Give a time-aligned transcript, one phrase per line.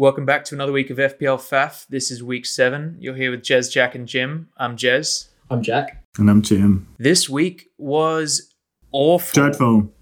[0.00, 1.84] Welcome back to another week of FPL FAF.
[1.88, 2.96] This is week seven.
[3.00, 4.48] You're here with Jez, Jack, and Jim.
[4.56, 5.26] I'm Jez.
[5.50, 6.04] I'm Jack.
[6.18, 6.86] And I'm Jim.
[6.98, 8.54] This week was
[8.92, 9.34] awful.
[9.42, 9.92] Dreadful.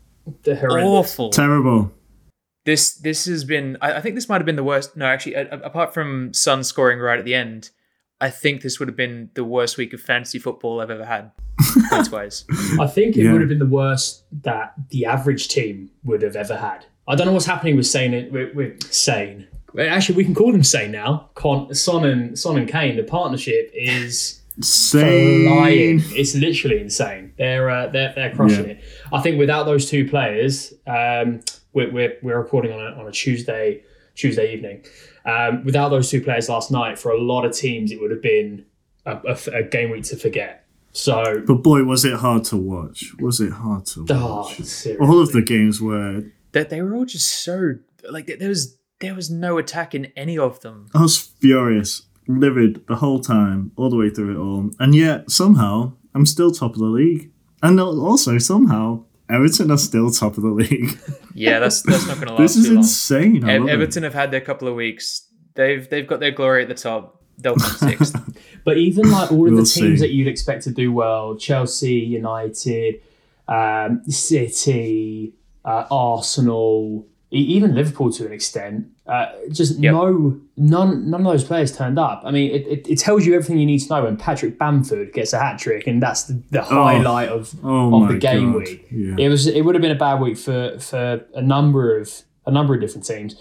[0.42, 0.84] The horrendous.
[1.12, 1.30] Awful.
[1.30, 1.92] Terrible.
[2.66, 3.78] This this has been.
[3.80, 4.96] I, I think this might have been the worst.
[4.98, 7.70] No, actually, a, a- apart from Son scoring right at the end,
[8.20, 11.30] I think this would have been the worst week of fantasy football I've ever had,
[11.88, 12.44] points wise.
[12.78, 13.32] I think it Yeah.
[13.32, 16.84] would have been the worst that the average team would have ever had.
[17.08, 18.30] I don't know what's happening with Sane.
[18.30, 19.46] With, with Sane.
[19.76, 21.30] Well, Actually, we can call them Sane now.
[21.34, 22.96] Con, Son and Son and Kane.
[22.96, 24.40] The partnership is
[24.90, 26.00] flying.
[26.00, 26.16] Same.
[26.16, 27.32] It's literally insane.
[27.36, 28.70] They're uh, they're they're crushing Yeah.
[28.72, 28.84] it.
[29.12, 31.40] I think without those two players, um,
[31.72, 33.82] we're, we're we're recording on a, on a Tuesday
[34.14, 34.84] Tuesday evening.
[35.26, 38.22] Um, without those two players last night, for a lot of teams, it would have
[38.22, 38.64] been
[39.04, 40.64] a, a, a game week to forget.
[40.92, 43.12] So, But boy, was it hard to watch.
[43.20, 44.54] Was it hard to oh, watch?
[44.62, 44.96] seriously.
[45.06, 46.22] All of the games were.
[46.52, 47.74] That they were all just so
[48.10, 50.88] like there was there was no attack in any of them.
[50.94, 54.70] I was furious, livid the whole time, all the way through it all.
[54.78, 57.30] And yet, somehow, I'm still top of the league.
[57.62, 60.98] And also, somehow, Everton are still top of the league.
[61.38, 63.44] Yeah, that's that's not going to last this is too insane.
[63.44, 63.68] I Ev- it.
[63.68, 65.28] Everton have had their couple of weeks.
[65.52, 67.22] They've they've got their glory at the top.
[67.36, 68.16] They'll come sixth.
[68.64, 69.96] But even like all of We'll the teams see.
[69.96, 73.02] that you'd expect to do well, Chelsea, United,
[73.48, 79.92] um, City, uh, Arsenal, e- even Liverpool to an extent, uh, just Yep.
[79.92, 82.22] no, none, none of those players turned up.
[82.24, 85.12] I mean, it, it, it tells you everything you need to know when Patrick Bamford
[85.12, 88.62] gets a hat trick, and that's the, the highlight of oh of the game God.
[88.62, 88.86] week.
[88.90, 89.14] Yeah.
[89.18, 92.50] It was it would have been a bad week for for a number of a
[92.50, 93.36] number of different teams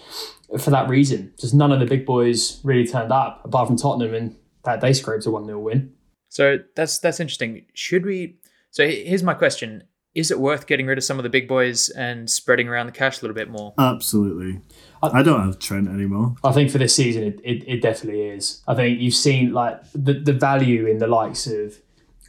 [0.60, 1.34] for that reason.
[1.40, 4.94] Just none of the big boys really turned up, apart from Tottenham, and that they
[4.94, 5.94] scraped a one 0 win.
[6.30, 7.66] so that's that's interesting.
[7.74, 8.38] Should we?
[8.72, 9.84] So here's my question:
[10.16, 12.94] Is it worth getting rid of some of the big boys and spreading around the
[12.94, 13.74] cash a little bit more?
[13.78, 14.62] Absolutely.
[15.04, 16.36] I- I don't have Trent anymore.
[16.44, 18.62] I think for this season, it, it, it definitely is.
[18.68, 21.76] I think you've seen like the, the value in the likes of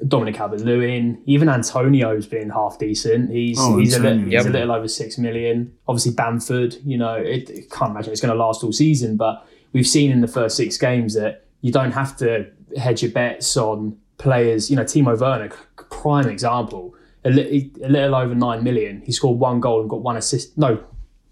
[0.06, 3.30] Dominic Calvert-Lewin, even Antonio's been half decent.
[3.30, 5.72] He's Oh, he's, a, li- Antonio, he's a little over six million.
[5.88, 9.46] Obviously Bamford, you know, it, it can't imagine it's going to last all season, but
[9.72, 12.46] we've seen in the first six games that you don't have to
[12.76, 14.70] hedge your bets on players.
[14.70, 15.48] You know, Timo Werner,
[15.90, 16.94] prime example,
[17.26, 19.02] a, li- a little over nine million.
[19.04, 20.56] He scored one goal and got one assist.
[20.56, 20.82] No,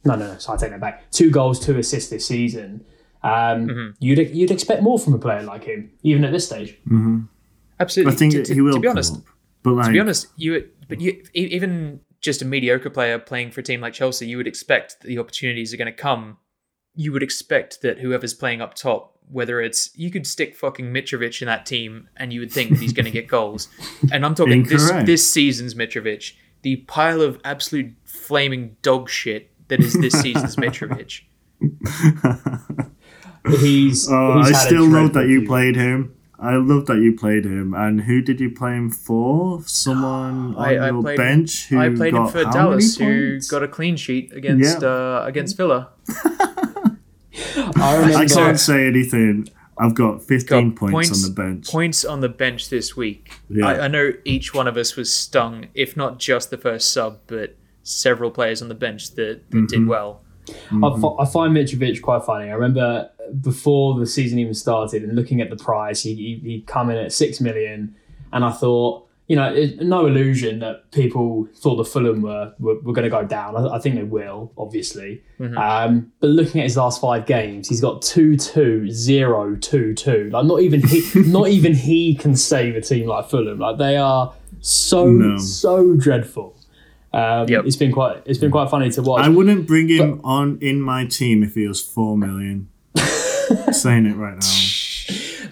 [0.04, 0.38] no, no, no.
[0.38, 1.10] So I take that back.
[1.10, 2.84] Two goals, two assists this season.
[3.22, 3.90] Um, Mm-hmm.
[4.00, 6.76] You'd you'd expect more from a player like him, even at this stage.
[7.80, 8.12] Absolutely.
[8.12, 8.74] I think to, to- he will.
[8.74, 9.22] To be honest, up.
[9.62, 13.50] But like, to be honest, you but you e- even just a mediocre player playing
[13.50, 16.36] for a team like Chelsea, you would expect that the opportunities are going to come.
[16.94, 21.40] You would expect that whoever's playing up top, whether it's you could stick fucking Mitrovic
[21.42, 23.68] in that team, and you would think that he's going to get goals.
[24.12, 29.80] And I'm talking this this season's Mitrovic, the pile of absolute flaming dog shit that
[29.80, 31.22] is this season's Mitrovic.
[33.60, 34.08] He's.
[34.10, 36.14] Oh, he's I still love that you played him.
[36.38, 37.74] I love that you played him.
[37.74, 39.62] And who did you play him for?
[39.66, 43.40] Someone on I, I your played bench who I played him got for Dallas, who
[43.50, 44.88] got a clean sheet against Yeah.
[44.88, 45.90] uh, against Villa.
[47.76, 48.18] I remember.
[48.18, 49.48] I can't say anything.
[49.76, 51.68] I've got 15 Got points, on the bench.
[51.68, 53.32] Points on the bench this week.
[53.48, 53.66] Yeah.
[53.66, 57.18] I, I know each one of us was stung, if not just the first sub,
[57.26, 59.66] but several players on the bench that, that Mm-hmm.
[59.66, 60.20] did well.
[60.48, 62.50] I, fi- I find Mitrovic quite funny.
[62.50, 66.66] I remember before the season even started and looking at the price, he, he, he'd
[66.66, 67.96] come in at six million,
[68.32, 72.74] and I thought, you know, it, no illusion that people thought the Fulham were were,
[72.80, 73.56] were going to go down.
[73.56, 75.22] I, I think they will, obviously.
[75.56, 80.28] Um, but looking at his last five games, he's got two two zero two two.
[80.30, 83.58] Like not even he, not even he can save a team like Fulham.
[83.58, 85.38] Like they are so No.
[85.38, 86.56] so dreadful.
[87.12, 87.64] Um, Yep.
[87.66, 89.24] It's been quite it's been quite funny to watch.
[89.24, 92.68] I wouldn't bring him on in my team if he was 4 million.
[93.72, 94.40] saying it right now.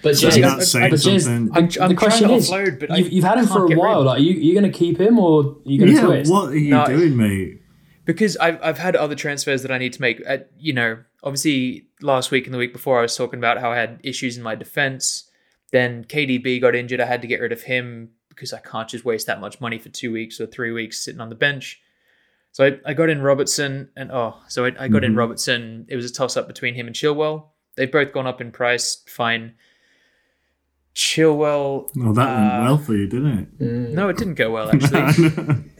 [0.03, 1.45] But Does Jez, that say but Jez, something?
[1.47, 4.03] the, I'm- the I'm question is, offload, but you've, you've had him for a while.
[4.03, 6.31] Like, are you you going to keep him or are you going to Yeah, twist?
[6.31, 7.61] what are you No, doing, mate?
[8.05, 10.21] Because I've, I've had other transfers that I need to make.
[10.25, 13.71] At, you know, obviously last week and the week before, I was talking about how
[13.71, 15.29] I had issues in my defense.
[15.71, 16.99] Then KDB got injured.
[16.99, 19.79] I had to get rid of him because I can't just waste that much money
[19.79, 21.79] for two weeks or three weeks sitting on the bench.
[22.51, 25.17] So I, I got in Robertson and oh, so I, I got in Mhm.
[25.17, 25.85] Robertson.
[25.87, 27.45] It was a toss up between him and Chilwell.
[27.77, 29.01] They've both gone up in price.
[29.07, 29.53] Fine.
[30.95, 31.89] Chilwell.
[31.99, 33.59] Oh, that uh, went well for you, didn't it?
[33.59, 33.89] Mm.
[33.93, 35.71] No, it didn't go well actually.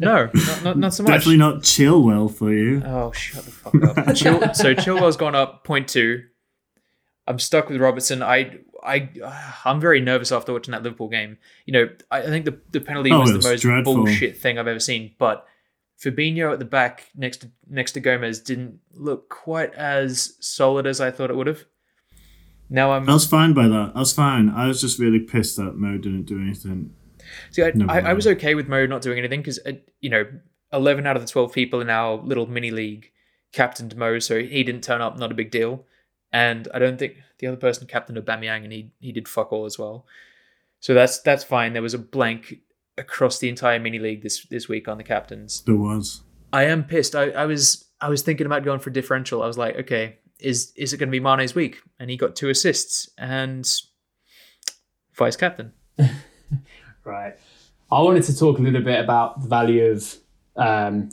[0.00, 1.12] no, not, not, not so much.
[1.12, 2.82] Definitely not chill well for you.
[2.84, 4.14] Oh, shut the fuck up.
[4.16, 6.22] Chill, so Chilwell's gone up 0.2.
[7.26, 8.22] I'm stuck with Robertson.
[8.22, 9.08] I I
[9.64, 11.38] I'm very nervous after watching that Liverpool game.
[11.66, 13.94] You know, I, I think the, the penalty Oh, was it the most dreadful.
[13.94, 15.14] bullshit thing I've ever seen.
[15.18, 15.46] But
[16.02, 21.00] Fabinho at the back next to next to Gomez didn't look quite as solid as
[21.00, 21.64] I thought it would have.
[22.70, 23.92] Now I'm I was fine by that.
[23.94, 24.48] I was fine.
[24.48, 26.94] I was just really pissed that Mo didn't do anything.
[27.50, 30.24] See, I, I, I was okay with Mo not doing anything because, uh, you know,
[30.72, 33.10] 11 out of the 12 people in our little mini league
[33.52, 35.84] captained Mo, so he didn't turn up, not a big deal.
[36.32, 39.64] And I don't think the other person captained Aubameyang, and he he did fuck all
[39.64, 40.06] as well.
[40.78, 41.72] So that's that's fine.
[41.72, 42.60] There was a blank
[42.96, 45.62] across the entire mini league this this week on the captains.
[45.62, 46.22] There was.
[46.52, 47.16] I am pissed.
[47.16, 49.42] I, I was I was thinking about going for differential.
[49.42, 51.80] I was like, okay, is is it going to be Mane's week?
[51.98, 53.70] And he got two assists and
[55.14, 55.72] vice captain.
[57.04, 57.34] Right.
[57.90, 60.16] I wanted to talk a little bit about the value of
[60.56, 61.10] um,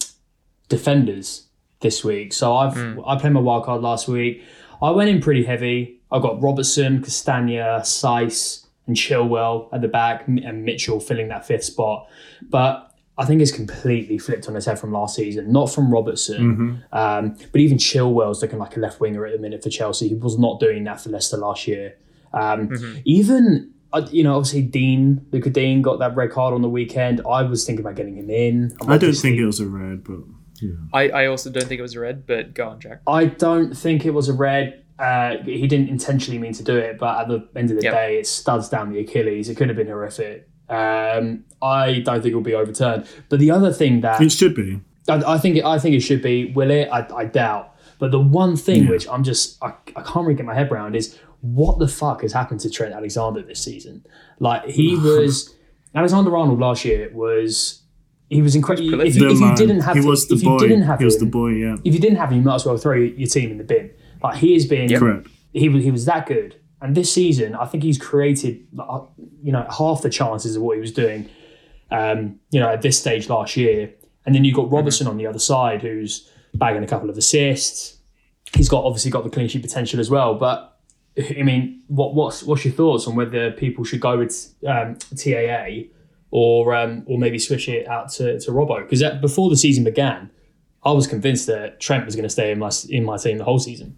[0.69, 1.47] defenders
[1.79, 2.33] this week.
[2.33, 4.44] So I've I played my wild card last week.
[4.81, 6.01] I went in pretty heavy.
[6.12, 11.63] I got Robertson, Castagna, Saiss, and Chilwell at the back, and Mitchell filling that fifth
[11.63, 12.07] spot.
[12.41, 12.87] But
[13.19, 15.51] I think it's completely flipped on its head from last season.
[15.51, 19.63] Not from Robertson, um, but even Chilwell's looking like a left winger at the minute
[19.63, 20.07] for Chelsea.
[20.09, 21.95] He was not doing that for Leicester last year.
[22.33, 22.69] Um,
[23.05, 27.21] Even uh, you know, obviously Digne, Luca Digne got that red card on the weekend.
[27.27, 28.75] I was thinking about getting him in.
[28.81, 30.19] I'm I don't obviously- think it was a red, but
[30.61, 30.71] yeah.
[30.93, 33.01] I, I also don't think it was a red, but go on, Jack.
[33.07, 34.83] I don't think it was a red.
[34.99, 37.93] Uh, he didn't intentionally mean to do it, but at the end of the Yep.
[37.93, 39.47] day, it studs down the Achilles.
[39.47, 40.49] It could have been horrific.
[40.69, 43.07] Um, I don't think it will be overturned.
[43.29, 44.81] But the other thing that It should be.
[45.09, 46.51] I, I think it, I think it should be.
[46.51, 46.89] Will it?
[46.91, 47.75] I, I doubt.
[47.99, 48.89] But the one thing Yeah.
[48.91, 52.21] which I'm just I, I can't really get my head around is what the fuck
[52.21, 54.05] has happened to Trent Alexander this season?
[54.39, 55.55] Like he was
[55.95, 57.81] Alexander Arnold last year was
[58.29, 58.99] he was incredible.
[59.01, 60.53] If, you- if you didn't have he was the if boy.
[60.53, 61.75] you didn't have he was him, the boy, yeah.
[61.85, 63.89] if you didn't have him, you might as well throw your team in the bin.
[64.21, 65.27] Like he has been Correct.
[65.53, 66.59] he was he was that good.
[66.81, 69.01] And this season, I think he's created, uh,
[69.44, 71.29] you know, half the chances of what he was doing,
[71.89, 73.91] um, you know, at this stage last year.
[74.25, 77.97] And then you've got Robertson on the other side, who's bagging a couple of assists.
[78.53, 80.35] He's got obviously got the clean sheet potential as well.
[80.35, 80.77] But
[81.18, 85.89] I mean, what what's what's your thoughts on whether people should go with um, TAA
[86.29, 88.88] or um, or maybe switch it out to to Robbo?
[88.88, 90.29] Because before the season began,
[90.83, 93.44] I was convinced that Trent was going to stay in my in my team the
[93.44, 93.97] whole season.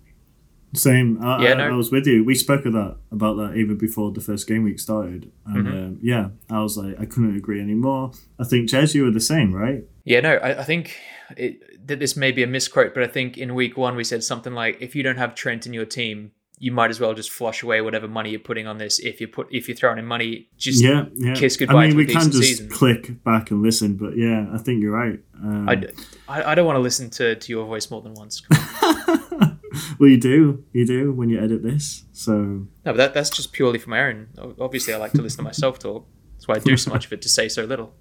[0.74, 1.24] Same.
[1.24, 1.63] I, Yeah, I, no.
[1.74, 2.24] I was with you.
[2.24, 5.77] We spoke of that about that even before the first game week started, and Mm-hmm.
[5.77, 8.12] um, yeah, I was like, I couldn't agree anymore.
[8.39, 9.83] I think Jez, you were the same, right?
[10.06, 10.95] Yeah, no, I, I think
[11.38, 14.24] it, that this may be a misquote, but I think in week one we said
[14.24, 16.31] something like, if you don't have Trent in your team,
[16.62, 19.00] you might as well just flush away whatever money you're putting on this.
[19.00, 21.33] If you put if you're throwing in money, just Yeah, yeah.
[21.33, 22.69] kiss goodbye I mean, we can just season.
[22.69, 25.19] click back and listen, but yeah, I think you're right.
[25.42, 25.88] Um, I,
[26.27, 28.42] I, I don't want to listen to, to your voice more than once.
[30.00, 32.04] well, you do, you do when you edit this.
[32.12, 34.27] So No, but that, that's just purely for my own.
[34.60, 36.07] Obviously, I like to listen to myself talk.
[36.33, 37.94] That's why I do so much of it to say so little.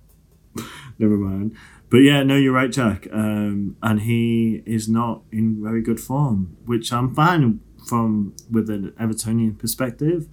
[0.98, 1.56] never mind.
[1.90, 3.06] But yeah, no, you're right, Jack.
[3.12, 8.92] Um, and he is not in very good form, which I'm fine from with an
[9.00, 10.28] Evertonian perspective.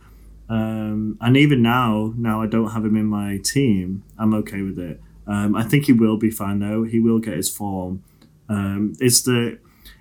[0.49, 4.03] Um, and even now, now I don't have him in my team.
[4.17, 5.01] I'm okay with it.
[5.27, 6.83] Um, I think he will be fine though.
[6.83, 8.03] He will get his form.
[8.47, 9.57] Um, it's the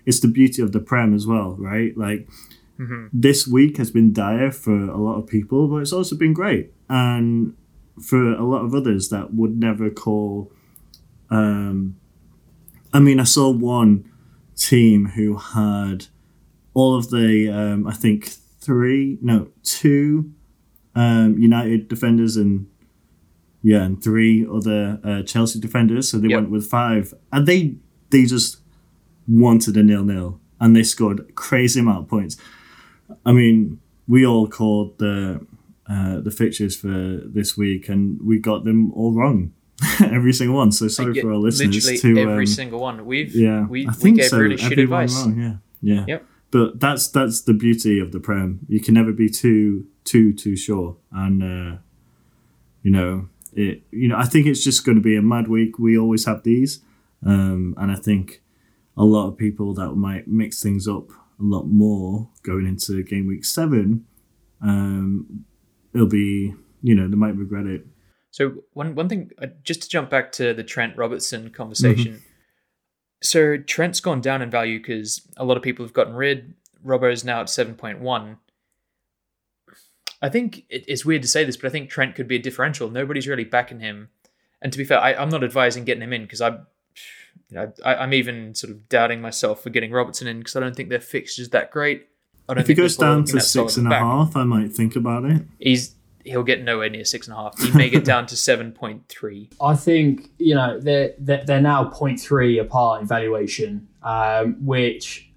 [0.07, 1.97] it's the beauty of the prem as well, right?
[1.97, 2.29] Like
[3.13, 6.73] this week has been dire for a lot of people, but it's also been great.
[6.89, 7.55] And
[8.03, 10.51] for a lot of others that would never call
[11.31, 11.97] um,
[12.93, 14.09] I mean, I saw one
[14.57, 16.07] team who had
[16.75, 18.27] all of the, um, I think,
[18.61, 20.33] three, no, two
[20.95, 22.69] um, United defenders and,
[23.63, 26.09] yeah, and three other uh, Chelsea defenders.
[26.09, 26.37] So they Yep.
[26.39, 27.15] went with five.
[27.33, 27.77] And they,
[28.11, 28.59] they just
[29.29, 32.37] wanted a nil nil and they scored crazy amount of points.
[33.25, 35.47] I mean, we all called the
[35.89, 39.53] uh, the fixtures for this week and we got them all wrong.
[40.01, 40.73] Every single one.
[40.73, 43.05] So sorry for our listeners Literally to every um, single one.
[43.05, 44.39] We've yeah, we, I we think gave so.
[44.39, 45.15] really shit advice.
[45.15, 46.05] wrong, yeah, yeah.
[46.07, 46.25] Yep.
[46.53, 48.61] But that's that's the beauty of the prem.
[48.69, 51.79] You can never be too too too sure, and uh,
[52.83, 53.83] you know it.
[53.91, 55.79] You know, I think it's just going to be a mad week.
[55.81, 56.81] We always have these,
[57.27, 58.44] um, and I think
[58.97, 63.27] a lot of people that might mix things up a lot more going into game
[63.27, 64.07] week seven.
[64.61, 65.45] Um,
[65.93, 67.87] it'll be you know they might regret it.
[68.31, 72.23] So one one thing, uh, just to jump back to the Trent Robertson conversation.
[73.23, 76.55] So Trent's gone down in value because a lot of people have gotten rid.
[76.85, 78.39] Robbo's now at seven point one.
[80.21, 82.43] I think it, it's weird to say this, but I think Trent could be a
[82.43, 82.91] differential.
[82.91, 84.11] Nobody's really backing him,
[84.61, 86.59] and to be fair, I, I'm not advising getting him in because I,
[87.49, 90.61] you know, I, I'm even sort of doubting myself for getting Robertson in because I
[90.61, 92.09] don't think their fixture's that great.
[92.49, 94.03] I don't If it think goes down to that solid six and the a back.
[94.03, 95.43] half, I might think about it.
[95.59, 97.59] He's he'll get nowhere near six and a half.
[97.61, 99.51] He may get down to seven point three.
[99.61, 105.31] I think you know they're they're, they're now 0.3 apart in valuation, um, which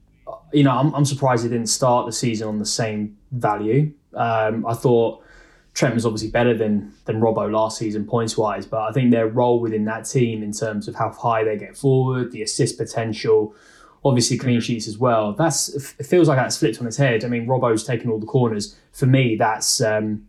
[0.54, 3.92] you know I'm, I'm surprised they didn't start the season on the same value.
[4.14, 5.24] Um, I thought
[5.78, 9.28] Trent was obviously better than than Robbo last season points wise, but I think their
[9.28, 13.54] role within that team in terms of how high they get forward, the assist potential,
[14.04, 15.34] obviously clean sheets as well.
[15.34, 15.70] That's
[16.00, 17.24] it feels like that's flipped on its head.
[17.24, 18.76] I mean, Robbo's taken all the corners.
[18.92, 20.26] For me, that's um,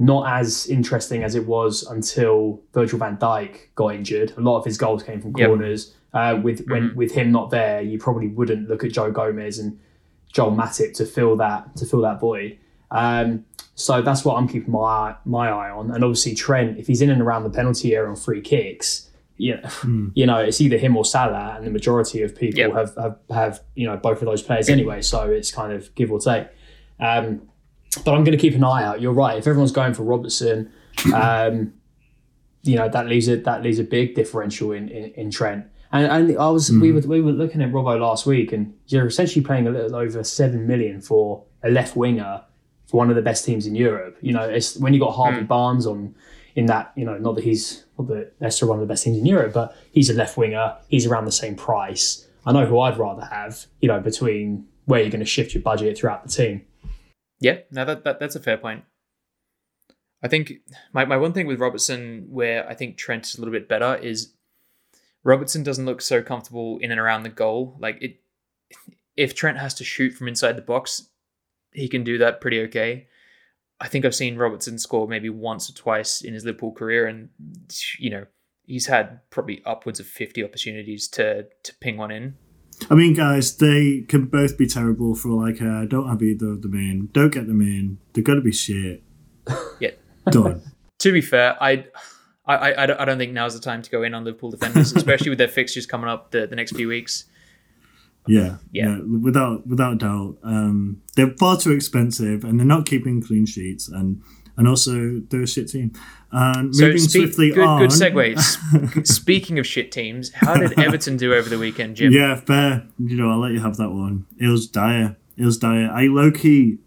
[0.00, 4.32] not as interesting as it was until Virgil van Dijk got injured.
[4.36, 5.46] A lot of his goals came from Yep.
[5.48, 5.94] corners.
[6.12, 6.94] Uh, with when Mhm.
[6.96, 9.78] with him not there, you probably wouldn't look at Joe Gomez and
[10.32, 12.56] Joel Matip to fill that to fill that void.
[12.90, 13.44] Um,
[13.78, 15.92] so that's what I'm keeping my my eye on.
[15.92, 19.54] And obviously Trent, if he's in and around the penalty area on free kicks, you
[19.56, 22.72] know, you know, it's either him or Salah, and the majority of people Yep.
[22.72, 25.00] have, have have you know both of those players anyway.
[25.00, 26.48] So it's kind of give or take.
[26.98, 27.42] Um,
[28.04, 29.00] but I'm going to keep an eye out.
[29.00, 29.38] You're right.
[29.38, 30.72] If everyone's going for Robertson,
[31.14, 31.72] um,
[32.64, 35.66] you know that leaves a that leaves a big differential in in, in Trent.
[35.92, 39.06] And, and I was we were we were looking at Robbo last week, and you're
[39.06, 42.42] essentially playing a little over seven million for a left winger
[42.88, 44.16] for one of the best teams in Europe.
[44.20, 45.46] You know, it's when you got Harvey hmm.
[45.46, 46.14] Barnes on
[46.56, 46.92] in that.
[46.96, 49.52] You know, not that he's not that necessarily one of the best teams in Europe,
[49.52, 50.76] but he's a left winger.
[50.88, 52.26] He's around the same price.
[52.46, 53.66] I know who I'd rather have.
[53.80, 56.62] You know, between where you're going to shift your budget throughout the team.
[57.40, 58.84] Yeah, no, that, that that's a fair point.
[60.22, 60.54] I think
[60.92, 63.94] my, my one thing with Robertson, where I think Trent is a little bit better,
[63.94, 64.32] is
[65.22, 67.76] Robertson doesn't look so comfortable in and around the goal.
[67.78, 68.20] Like it,
[69.16, 71.08] if Trent has to shoot from inside the box,
[71.72, 73.06] he can do that pretty okay.
[73.80, 77.28] I think I've seen Robertson score maybe once or twice in his Liverpool career, and
[77.98, 78.26] you know
[78.66, 82.36] he's had probably upwards of fifty opportunities to to ping one in.
[82.90, 85.84] I mean, guys, they can both be terrible for all I care.
[85.86, 87.08] Don't have either of them in.
[87.12, 87.98] Don't get them in.
[88.12, 89.02] They're going to be shit.
[89.80, 89.90] Yeah.
[90.30, 90.62] Done.
[90.98, 91.86] to be fair, I,
[92.44, 95.30] I, I, I don't think now's the time to go in on Liverpool defenders, especially
[95.30, 97.24] with their fixtures coming up the, the next few weeks.
[98.28, 98.96] Yeah, Yeah.
[98.96, 100.36] yeah, without without doubt.
[100.42, 104.22] Um, they're far too expensive, and they're not keeping clean sheets, and
[104.56, 105.92] and also they're a shit team.
[106.30, 107.80] And So moving speak, swiftly good, on.
[107.80, 109.06] good segue.
[109.06, 112.12] Speaking of shit teams, how did Everton do over the weekend, Jim?
[112.12, 112.84] Yeah, fair.
[112.98, 114.26] You know, I'll let you have that one.
[114.38, 115.16] It was dire.
[115.36, 115.88] It was dire.
[115.90, 116.78] I low key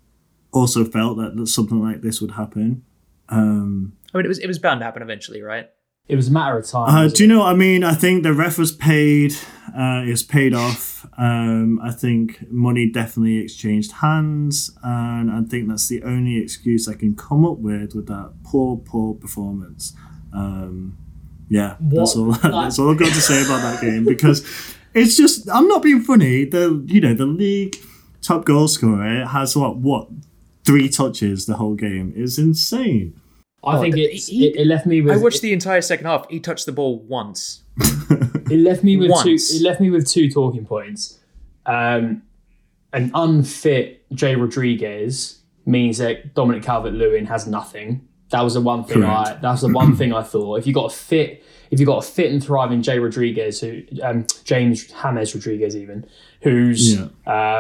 [0.52, 2.84] also felt that, that something like this would happen.
[3.30, 5.70] Um, I mean, it was it was bound to happen eventually, right?
[6.12, 6.94] It was a matter of time.
[6.94, 7.86] Uh, do you know what I mean?
[7.86, 9.34] I think the ref was paid.
[9.70, 11.08] Uh, it's paid off.
[11.18, 16.96] Um, I think money definitely exchanged hands, and I think that's the only excuse I
[16.96, 19.94] can come up with with that poor, poor performance.
[20.34, 20.98] Um,
[21.48, 22.32] yeah, that's all.
[22.42, 24.46] That's all I've got to say about that game because
[24.94, 25.50] it's just.
[25.50, 26.44] I'm not being funny.
[26.44, 27.78] The you know the league
[28.22, 30.10] top goal scorer has what what
[30.66, 32.12] three touches the whole game.
[32.18, 33.21] It's insane.
[33.64, 36.06] I think Oh, it's, he- it, it left me with I watched the entire second
[36.08, 36.26] half.
[36.30, 37.64] He touched the ball once.
[38.50, 39.54] it left me with two once.
[39.54, 41.20] it left me with two talking points.
[41.66, 42.24] Um,
[42.94, 48.08] an unfit Jay Rodriguez means that Dominic Calvert Lewin has nothing.
[48.32, 49.42] That was the one thing I Correct.
[49.42, 50.58] that was the one thing I thought.
[50.60, 53.84] If you got a fit if you got a fit and thriving Jay Rodriguez who
[54.02, 56.06] um, James James Rodriguez even,
[56.42, 57.08] who's Yeah.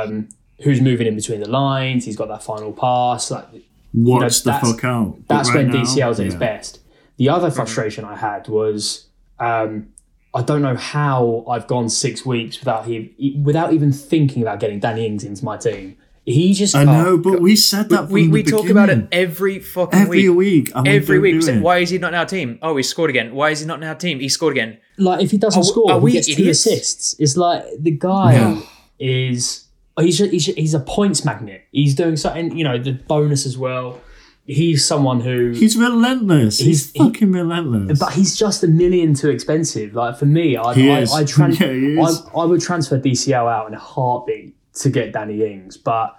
[0.01, 0.29] um,
[0.63, 3.46] who's moving in between the lines, he's got that final pass, like
[3.93, 5.17] Watch the that's- fuck out.
[5.27, 6.79] That's right when now, DCL's at its best.
[7.17, 9.07] The other frustration I had was
[9.39, 9.88] um,
[10.33, 13.10] I don't know how I've gone six weeks without him,
[13.43, 15.98] without even thinking about getting Danny Ings into my team.
[16.24, 19.07] He just I know, but we said that We, from we the talk about it
[19.12, 20.67] every fucking every week.
[20.67, 20.75] week.
[20.75, 21.31] and we Every don't week.
[21.33, 21.62] do We say, it.
[21.63, 22.60] Why is he not in our team?
[22.62, 23.33] Oh, he scored again.
[23.33, 24.19] Why is he not in our team?
[24.19, 24.77] He scored again.
[25.00, 27.15] like if he doesn't Are- score, are we he gets two assists.
[27.19, 28.62] It's like the guy Yeah.
[29.00, 29.65] is
[30.00, 31.63] he's, he's he's a points magnet.
[31.71, 34.00] He's doing something, you know, the bonus as well.
[34.45, 36.57] He's someone who He's relentless.
[36.60, 38.00] He's, He's- he- fucking relentless.
[38.00, 39.93] But he's just a million too expensive.
[39.93, 41.01] Like for me, I He I.
[41.01, 41.60] I, tran-
[41.95, 42.03] Yeah.
[42.03, 46.17] I, I would transfer DCL out in a heartbeat to get Danny Ings, but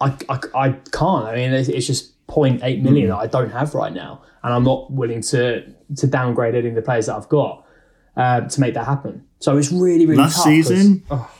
[0.00, 1.26] I, I, I can't.
[1.26, 3.10] I mean, it's, it's just 0.8 million Hmm.
[3.10, 5.64] that I don't have right now, and I'm not willing to
[5.96, 7.64] to downgrade any of the players that I've got
[8.16, 9.24] uh, to make that happen.
[9.40, 11.30] So it's really, really Last tough season, oh,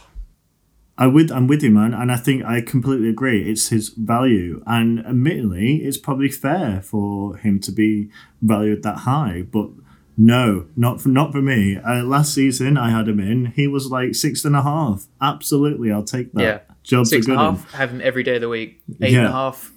[1.01, 3.49] I with I'm with you, man, and I think I completely agree.
[3.49, 8.11] It's his value, and admittedly, it's probably fair for him to be
[8.43, 9.43] valued that high.
[9.43, 9.71] But
[10.17, 11.77] no, not for not for me.
[11.77, 13.47] Uh, last season, I had him in.
[13.47, 15.07] He was like six and a half.
[15.21, 16.43] Absolutely, I'll take that.
[16.43, 16.59] Yeah.
[16.83, 17.37] Jobs Six are good.
[17.39, 17.73] a half.
[17.75, 18.83] Have him every day of the week.
[19.01, 19.71] Eight and a half.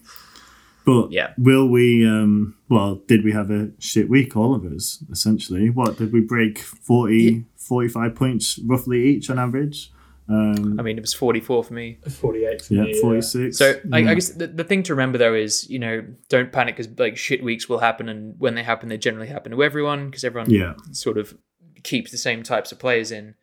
[0.85, 1.33] But Yeah.
[1.37, 2.07] will we?
[2.07, 4.35] Um, well, did we have a shit week?
[4.35, 5.69] All of us, essentially.
[5.69, 6.57] What did we break?
[6.57, 9.91] 40, 45 points roughly each on average.
[10.29, 11.97] Um, I mean, it was 44 for me.
[12.09, 13.01] 48 for yeah, me.
[13.01, 13.57] forty six.
[13.57, 14.11] So I, yeah.
[14.11, 17.17] I guess the, the thing to remember though is you know don't panic because like
[17.17, 20.49] shit weeks will happen and when they happen they generally happen to everyone because everyone
[20.49, 20.73] Yeah.
[20.91, 21.35] sort of
[21.83, 23.35] keeps the same types of players in.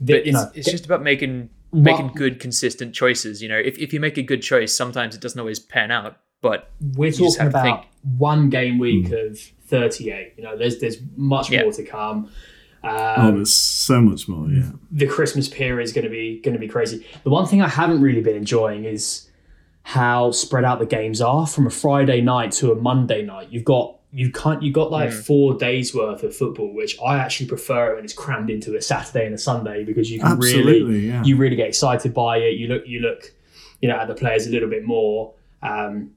[0.00, 3.42] The- But it's, know, it's just about making What- making good consistent choices.
[3.42, 6.16] You know, if if you make a good choice, sometimes it doesn't always pan out.
[6.40, 9.14] But we're talking have to about one game week Hmm.
[9.14, 10.34] of 38.
[10.36, 11.62] You know, there's there's much Yeah.
[11.62, 12.30] more to come.
[12.84, 14.48] Oh, Um, there's so much more.
[14.48, 14.70] Yeah.
[14.90, 17.06] the Christmas period is going to be going to be crazy.
[17.24, 19.28] The one thing I haven't really been enjoying is
[19.82, 23.48] how spread out the games are from a Friday night to a Monday night.
[23.50, 27.46] You've got you can't you got like four days worth of football, which I actually
[27.46, 31.22] prefer when it's crammed into a Saturday and a Sunday because you can really Yeah.
[31.24, 32.56] you really get excited by it.
[32.56, 33.32] You look, you look,
[33.82, 35.34] you know, at the players a little bit more.
[35.62, 36.12] Um,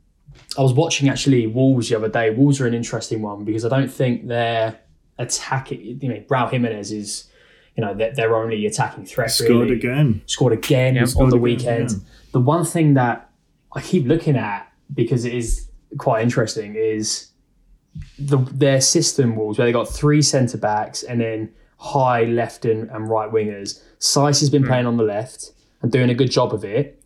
[0.58, 2.30] I was watching actually Wolves the other day.
[2.30, 4.80] Wolves are an interesting one because I don't think they're
[5.22, 6.00] attacking.
[6.02, 7.30] You know, Raul Jimenez is,
[7.76, 9.32] you know, their, their only attacking threat.
[9.32, 9.76] Scored really.
[9.76, 10.22] again.
[10.26, 11.92] Scored again Yeah, on scored the again, weekend.
[11.92, 11.98] yeah.
[12.32, 13.30] The one thing that
[13.74, 17.28] I keep looking at because it is quite interesting is
[18.18, 22.90] the their system Wolves where they got three centre backs and then high left and,
[22.90, 23.82] and right wingers.
[24.00, 24.70] Saiss has been hmm.
[24.70, 25.52] playing on the left
[25.82, 26.98] and doing a good job of it.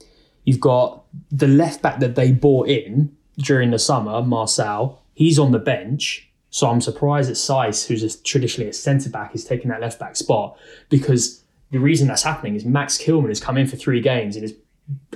[0.44, 4.98] You've got the left back that they bought in during the summer, Marçal.
[5.14, 6.30] He's on the bench.
[6.56, 10.00] So I'm surprised that Saiss, who's a, traditionally a centre back, is taking that left
[10.00, 10.58] back spot
[10.88, 14.46] because the reason that's happening is Max Kilman has come in for three games and
[14.46, 14.54] is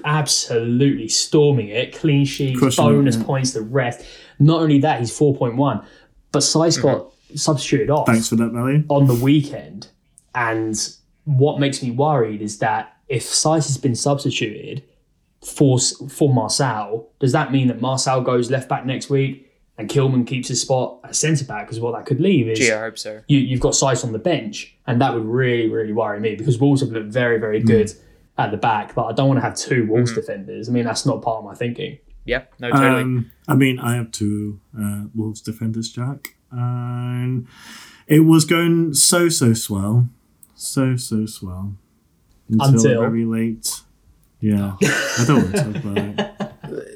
[0.03, 1.95] absolutely storming it.
[1.95, 3.23] Clean sheets, Crushing bonus yeah.
[3.23, 4.05] points, the rest.
[4.37, 5.85] Not only that, he's 4.1,
[6.33, 8.83] but Saiss got substituted off Thanks for that, Melly.
[8.89, 9.87] on the weekend.
[10.35, 10.77] And
[11.23, 14.83] what makes me worried is that if Saiss has been substituted
[15.41, 19.48] for for Marçal, does that mean that Marçal goes left back next week
[19.79, 21.65] and Kilman keeps his spot at centre back?
[21.65, 23.21] Because what that could leave is gee, I hope so.
[23.27, 26.59] you, you've got Saiss on the bench, and that would really, really worry me because
[26.59, 27.91] Wolves have looked very, very good
[28.37, 30.69] at the back, but I don't want to have two Wolves defenders.
[30.69, 31.97] I mean, that's not part of my thinking.
[32.25, 33.01] Yeah, no, totally.
[33.01, 37.47] Um, I mean, I have two uh, Wolves defenders, Jack, and
[38.05, 40.09] it was going so so swell,
[40.55, 41.73] so so swell
[42.49, 43.81] until, Until- very late.
[44.41, 46.31] Yeah, I don't want to talk about it.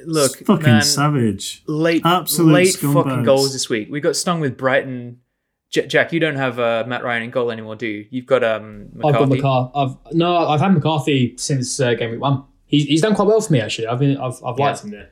[0.06, 1.62] Look, It's fucking man, savage.
[1.66, 2.92] late, Absolute late scumbags.
[3.04, 3.88] fucking goals this week.
[3.90, 5.20] We got stung with Brighton.
[5.70, 8.06] J- Jack, you don't have uh, Matt Ryan in goal anymore, do you?
[8.10, 9.36] You've got um, I've got McCarthy.
[9.36, 9.72] McCarthy.
[10.06, 12.44] I've no, I've had McCarthy since uh, game week one.
[12.66, 13.86] He's, he's done quite well for me actually.
[13.88, 15.10] I've been, I've, I've liked him there.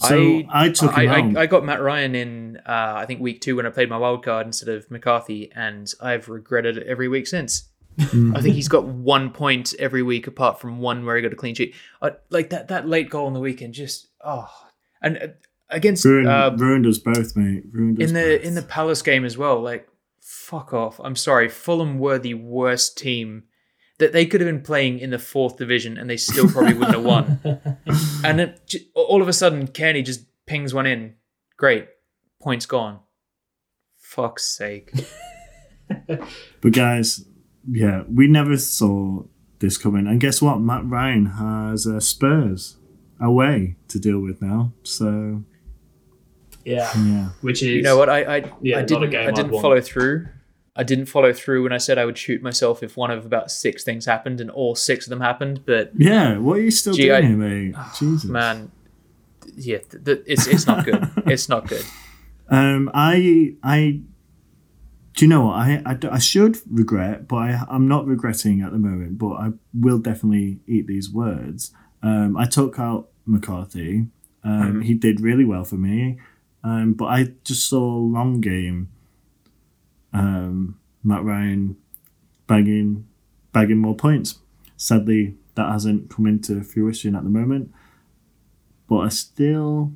[0.00, 1.40] So I, took him I.
[1.40, 3.96] I, I got Matt Ryan in, uh, I think week two when I played my
[3.96, 7.67] wild card instead of McCarthy, and I've regretted it every week since.
[7.98, 8.36] Mm.
[8.36, 11.36] I think he's got one point every week, apart from one where he got a
[11.36, 11.74] clean sheet.
[12.00, 14.48] Uh, like that, that late goal on the weekend, just oh,
[15.02, 15.26] and uh,
[15.68, 17.64] against ruined, uh, ruined us both, mate.
[17.72, 18.46] Ruined us in the both.
[18.46, 19.60] in the Palace game as well.
[19.60, 19.88] Like,
[20.20, 21.00] fuck off.
[21.02, 23.44] I'm sorry, Fulham were the worst team
[23.98, 26.94] that they could have been playing in the fourth division, and they still probably wouldn't
[26.94, 27.40] have won.
[28.24, 28.54] And then
[28.94, 31.14] all of a sudden, Kearney just pings one in.
[31.56, 31.88] Great,
[32.40, 33.00] points gone.
[33.98, 34.92] Fuck's sake.
[36.60, 37.24] But guys,
[37.70, 39.24] yeah, we never saw
[39.58, 40.06] this coming.
[40.06, 40.60] And guess what?
[40.60, 42.76] Matt Ryan has uh, Spurs
[43.20, 44.72] away to deal with now.
[44.84, 45.42] So
[46.64, 48.08] Yeah, yeah, which is You know what?
[48.08, 49.62] I I, Yeah, I not a didn't game I I'd didn't want.
[49.62, 50.28] follow through.
[50.76, 53.50] I didn't follow through when I said I would shoot myself if one of about
[53.50, 55.62] six things happened and all six of them happened.
[55.66, 56.38] But yeah.
[56.38, 57.74] What are you still Gee, doing I- here, mate?
[57.98, 58.70] Jesus, man,
[59.56, 61.10] yeah, th- th- it's it's not good.
[61.26, 61.84] it's not good.
[62.48, 64.00] Um, I I.
[65.14, 68.78] Do you know what I I should regret, but I, I'm not regretting at the
[68.78, 69.18] moment.
[69.18, 71.72] But I will definitely eat these words.
[72.02, 74.06] Um, I took out McCarthy.
[74.44, 76.18] Um, He did really well for me,
[76.62, 78.88] um, but I just saw long game.
[80.12, 81.76] Um, Matt Ryan
[82.46, 83.06] bagging
[83.52, 84.38] bagging more points.
[84.76, 87.72] Sadly, that hasn't come into fruition at the moment.
[88.88, 89.92] But I still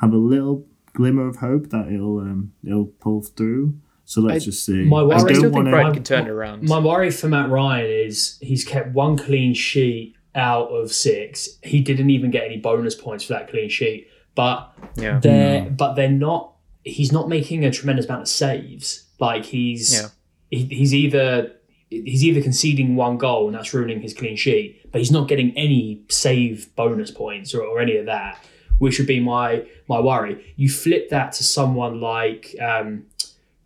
[0.00, 3.78] have a little glimmer of hope that it'll um, it'll pull through.
[4.04, 4.84] So let's I- just see.
[4.84, 6.62] my I worry- still don't think wanna- can turn it around.
[6.68, 11.58] My worry for Matt Ryan is he's kept one clean sheet out of six.
[11.62, 14.08] He didn't even get any bonus points for that clean sheet.
[14.34, 16.52] But yeah, they're but they're not.
[16.84, 19.04] He's not making a tremendous amount of saves.
[19.20, 20.08] Like he's Yeah.
[20.50, 21.52] he, he's either
[21.88, 25.56] he's either conceding one goal and that's ruining his clean sheet, but he's not getting
[25.56, 28.36] any save bonus points or, or any of that,
[28.78, 30.44] which would be my my worry.
[30.56, 33.04] You flip that to someone like um,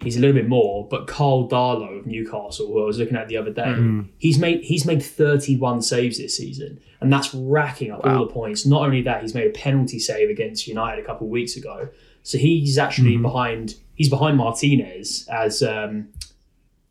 [0.02, 3.28] he's a little bit more, but Karl Darlow of Newcastle, who I was looking at
[3.28, 3.74] the other day,
[4.18, 8.64] he's made he's made 31 saves this season, and that's racking up all the points.
[8.66, 11.88] Not only that, he's made a penalty save against United a couple of weeks ago,
[12.22, 16.08] so he's actually behind he's behind Martinez as um,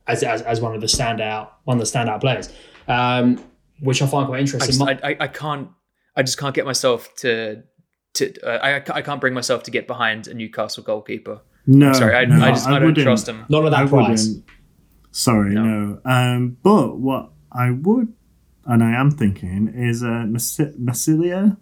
[0.08, 2.50] as, as as one of the standout one of the standout players.
[2.88, 3.43] um,
[3.80, 4.86] which I find quite I, interesting.
[4.86, 5.70] just, I, I, I can't.
[6.15, 7.63] I just can't get myself to.
[8.15, 11.41] To uh, I, I can't bring myself to get behind a Newcastle goalkeeper.
[11.69, 13.45] No, Sorry, I, no, I just I, don't trust him.
[13.49, 14.27] not at that I price.
[14.27, 14.45] wouldn't.
[15.12, 15.63] Sorry, No.
[15.63, 15.99] no.
[16.06, 18.13] Um, but what I would,
[18.65, 20.77] and I am thinking, is uh, Massilia.
[20.80, 21.58] Meslier.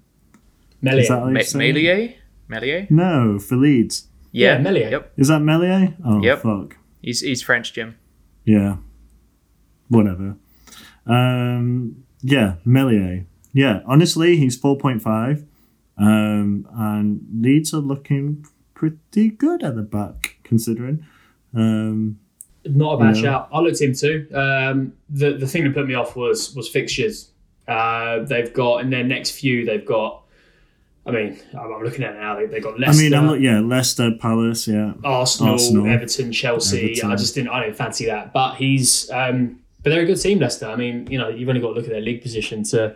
[0.83, 2.13] Is that how Me- Meslier,
[2.47, 2.87] Meslier.
[2.91, 4.07] No, for Leeds.
[4.31, 4.89] Yeah, Yeah, Meslier.
[4.89, 5.95] Yep, Is that Meslier?
[6.05, 6.41] Oh, Yep.
[6.41, 6.77] fuck.
[7.01, 7.95] he's he's French, Jim.
[8.43, 8.77] Yeah.
[9.87, 10.35] Whatever.
[11.07, 13.25] Um, yeah, Meslier.
[13.53, 15.45] Yeah, honestly, he's 4.5.
[15.97, 21.03] Um, and Leeds are looking pretty good at the back, considering.
[21.55, 22.19] Um,
[22.65, 23.21] Not a bad Yeah.
[23.21, 23.49] shout.
[23.51, 24.27] I looked at him too.
[24.33, 27.31] Um, the the thing that put me off was was fixtures.
[27.67, 29.65] Uh, they've got in their next few.
[29.65, 30.21] They've got.
[31.07, 32.35] I mean, I'm I'm looking at it now.
[32.35, 34.93] They they got I Leicester, mean, I'm look, yeah, Leicester, Palace, yeah.
[35.03, 35.85] Arsenal, Arsenal.
[35.87, 36.85] Everton, Chelsea.
[36.93, 37.11] Everton.
[37.11, 37.49] I just didn't.
[37.49, 38.33] I didn't fancy that.
[38.33, 39.09] But he's.
[39.11, 40.65] Um, but they're a good team, Leicester.
[40.65, 42.95] I mean, you know, you've only got to look at their league position to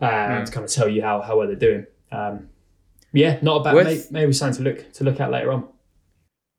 [0.00, 1.86] uh, to kind of tell you how, how well they're doing.
[2.10, 2.48] Um,
[3.12, 3.74] yeah, not a bad.
[3.74, 5.68] With- Maybe, maybe something to look to look at later on.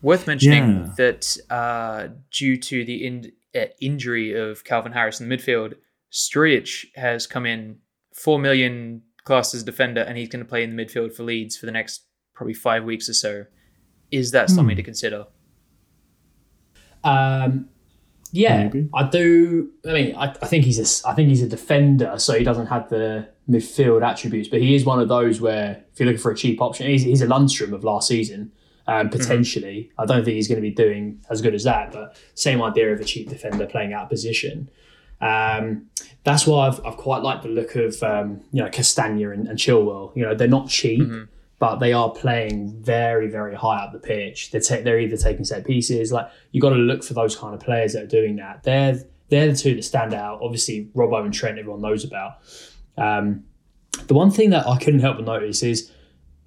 [0.02, 0.94] Worth mentioning Yeah.
[0.98, 5.76] that uh, due to the in, uh, injury of Calvin Harris in the midfield,
[6.12, 7.78] Struijk has come in
[8.16, 11.56] four million classed as defender, and he's going to play in the midfield for Leeds
[11.56, 13.46] for the next probably five weeks or so.
[14.10, 14.78] Is that something Hmm.
[14.78, 15.26] to consider?
[17.04, 17.70] Um,
[18.32, 18.90] yeah, Maybe.
[18.94, 19.70] I do.
[19.88, 22.44] I mean, I, I think he's a, s- I think he's a defender, so he
[22.44, 24.48] doesn't have the midfield attributes.
[24.48, 27.04] But he is one of those where, if you're looking for a cheap option, he's,
[27.04, 28.52] he's a Lundstram of last season.
[28.88, 31.92] Um, potentially, I don't think he's going to be doing as good as that.
[31.92, 34.70] But same idea of a cheap defender playing out of position.
[35.22, 35.88] Um,
[36.24, 39.58] that's why I've, I've quite liked the look of um, you know Castagna and, and
[39.58, 40.16] Chilwell.
[40.16, 41.02] You know, they're not cheap
[41.62, 44.50] but they are playing very, very high up the pitch.
[44.50, 46.12] They're, ta- they're either taking set pieces.
[46.12, 48.64] Like you got to look for those kind of players that are doing that.
[48.64, 50.40] They're they're the two that stand out.
[50.42, 52.40] Obviously, Robbo and Trent, everyone knows about.
[52.98, 53.44] Um,
[54.08, 55.92] the one thing that I couldn't help but notice is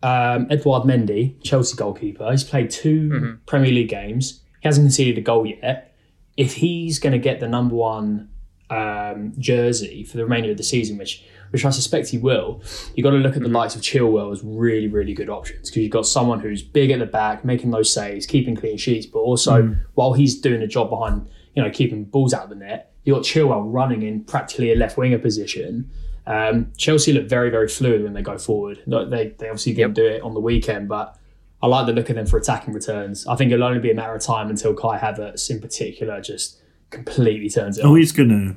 [0.03, 2.31] um, Edouard Mendy, Chelsea goalkeeper.
[2.31, 4.43] He's played 2 Premier League games.
[4.61, 5.95] He hasn't conceded a goal yet.
[6.37, 8.29] If he's going to get the number one
[8.71, 12.63] um, jersey for the remainder of the season, which which I suspect he will,
[12.97, 15.85] you've got to look at the likes of Chilwell as really, really good options because
[15.85, 19.21] you've got someone who's big at the back, making those saves, keeping clean sheets, but
[19.21, 22.93] also while he's doing a job behind, you know, keeping balls out of the net,
[23.05, 25.89] you've got Chilwell running in practically a left winger position.
[26.27, 28.83] Um, Chelsea look very, very fluid when they go forward.
[28.87, 31.19] They, they obviously didn't do it on the weekend, but
[31.63, 33.27] I like the look of them for attacking returns.
[33.27, 36.61] I think it'll only be a matter of time until Kai Havertz, in particular, just
[36.91, 37.99] completely turns it Oh, on.
[37.99, 38.57] he's gonna,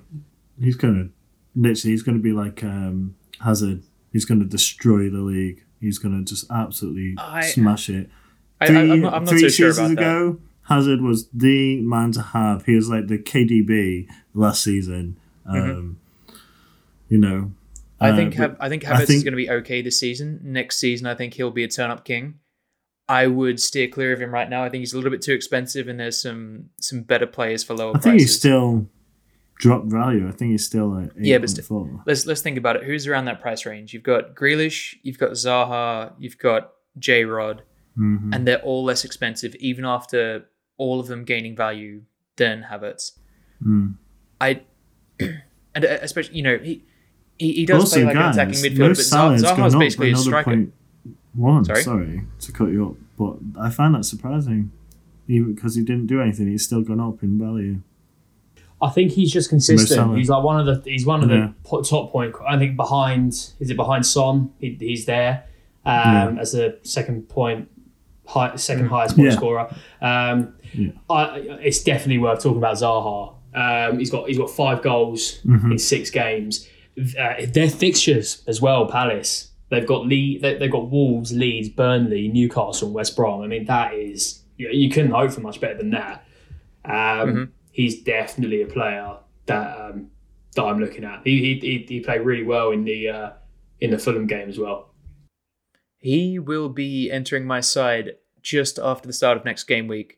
[0.61, 1.09] he's gonna,
[1.55, 3.81] literally, he's gonna be like um, Hazard.
[4.13, 5.63] He's gonna destroy the league.
[5.81, 8.09] He's gonna just absolutely I- smash it.
[8.61, 10.09] I, I, Three, I'm not, I'm not three so sure seasons about that.
[10.17, 12.65] ago, Hazard was the man to have.
[12.65, 15.17] He was like the KDB last season.
[15.45, 15.99] Um,
[17.09, 17.51] You know, Mm-hmm.
[17.99, 19.99] I Uh, think but Hav- I think I Havertz is going to be okay this
[19.99, 20.39] season.
[20.43, 22.35] Next season, I think he'll be a turn up king.
[23.09, 24.63] I would steer clear of him right now.
[24.63, 27.73] I think he's a little bit too expensive, and there's some some better players for
[27.73, 28.21] lower I think prices.
[28.21, 28.87] he's still
[29.59, 30.27] dropped value.
[30.27, 32.03] I think he's still at Yeah, but four.
[32.05, 32.83] let's let's think about it.
[32.83, 33.93] Who's around that price range?
[33.93, 37.63] You've got Grealish, you've got Zaha, you've got J Rod,
[37.97, 38.35] Mhm.
[38.35, 40.45] and they're all less expensive, even after
[40.77, 42.01] all of them gaining value
[42.35, 43.13] than Havertz.
[43.65, 43.95] Mm.
[44.39, 44.61] I
[45.19, 46.83] and uh, especially you know he
[47.39, 49.67] he, he does Also, play like guys, an attacking midfielder, Mo but Salah's Zaha gone
[49.67, 50.49] is up basically a another striker.
[50.51, 50.73] point
[51.33, 51.65] one.
[51.65, 51.83] Sorry?
[51.83, 52.21] Sorry?
[52.39, 54.71] to cut you up, but I find that surprising.
[55.29, 57.81] Even because he didn't do anything, he's still gone up in value.
[58.81, 60.17] I think he's just consistent.
[60.17, 61.49] He's like one of the he's one of Yeah.
[61.69, 62.35] the top point.
[62.47, 64.51] I think behind is it behind Son?
[64.59, 65.43] He, he's there
[65.85, 67.69] um, as a second point,
[68.25, 69.35] high, second highest point Yeah.
[69.35, 69.75] scorer.
[70.01, 70.91] Um, Yeah.
[71.09, 73.33] I, it's definitely worth talking about Zaha.
[73.53, 75.71] Um, he's got he's got five goals Mm-hmm.
[75.73, 76.67] in six games.
[76.97, 79.51] Uh, their fixtures as well, Palace.
[79.69, 80.37] They've got Lee.
[80.39, 83.41] They, they've got Wolves, Leeds, Burnley, Newcastle, and West Brom.
[83.41, 86.23] I mean, that is you, you couldn't hope for much better than that.
[86.85, 87.43] Um, Mm-hmm.
[87.71, 90.07] He's definitely a player that um,
[90.55, 91.21] that I'm looking at.
[91.23, 93.29] He, he, he, he played really well in the uh,
[93.81, 94.93] in the Fulham game as well.
[95.99, 100.17] He will be entering my side just after the start of next game week.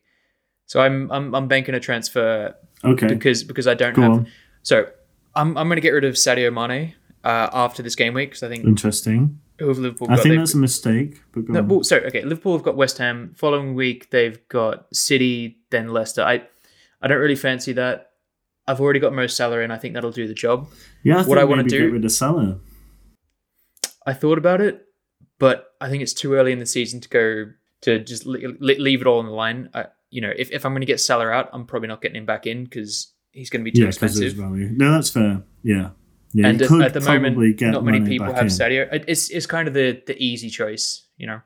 [0.66, 4.12] So I'm I'm, I'm banking a transfer Okay, because because I don't go have.
[4.12, 4.26] on.
[4.62, 4.86] So
[5.34, 8.42] I'm I'm going to get rid of Sadio Mane uh, after this game week because
[8.42, 9.40] I think Interesting.
[9.58, 10.22] who have Liverpool I got?
[10.22, 11.20] think that's a mistake.
[11.32, 12.22] But go no, well, sorry, okay.
[12.22, 13.32] Liverpool have got West Ham.
[13.36, 16.22] Following week they've got City, then Leicester.
[16.22, 16.42] I
[17.02, 18.08] I don't really fancy that.
[18.66, 19.70] I've already got Mo Salah in.
[19.70, 20.68] I think that'll do the job.
[21.02, 22.58] yeah, I what I wanna do- get rid of Salah.
[24.06, 24.86] I thought about it,
[25.38, 27.46] but I think it's too early in the season to go
[27.82, 29.68] to just le- le- leave it all on the line.
[29.74, 32.16] I, you know, if, if I'm going to get Salah out, I'm probably not getting
[32.16, 34.38] him back in because he's going to be too Yeah, because of his expensive.
[34.50, 34.70] value.
[34.76, 35.42] No, that's fair.
[35.62, 35.90] Yeah.
[36.32, 38.46] Yeah, and at, at the probably moment, get not many people have in.
[38.46, 39.04] Sadio.
[39.08, 41.40] It's it's kind of the the easy choice, you know.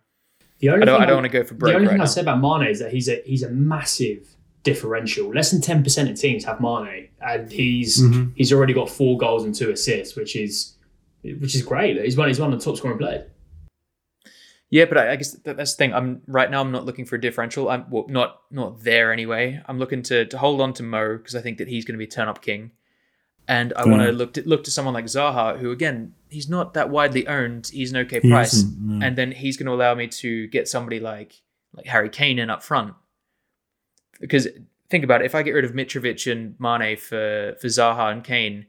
[0.59, 1.93] The only I don't thing I don't want to go for broke the only right
[1.93, 2.05] thing now.
[2.05, 4.29] I say about Mane is that he's a he's a massive
[4.63, 5.31] differential.
[5.33, 8.33] Less than ten percent of teams have Mane, and he's Mhm.
[8.37, 10.75] he's already got four goals and two assists, which is
[11.23, 11.99] which is great.
[12.03, 13.27] He's one he's one of the top scoring players.
[14.77, 15.95] Yeah, but I, I guess that, that's the thing.
[15.95, 16.61] I'm right now.
[16.61, 17.69] I'm not looking for a differential.
[17.71, 19.63] I'm well, not not there anyway.
[19.69, 22.05] I'm looking to to hold on to Mo because I think that he's going to
[22.07, 22.73] be turn up king,
[23.47, 24.17] and I want to Mm.
[24.17, 27.71] look to look to someone like Zaha, who again he's not that widely owned.
[27.73, 29.07] He's an okay He price, no.
[29.07, 31.31] and then he's going to allow me to get somebody like
[31.77, 32.95] like Harry Kane in up front.
[34.21, 34.49] Because
[34.91, 38.25] think about it, if I get rid of Mitrovic and Mane for for Zaha and
[38.25, 38.67] Kane,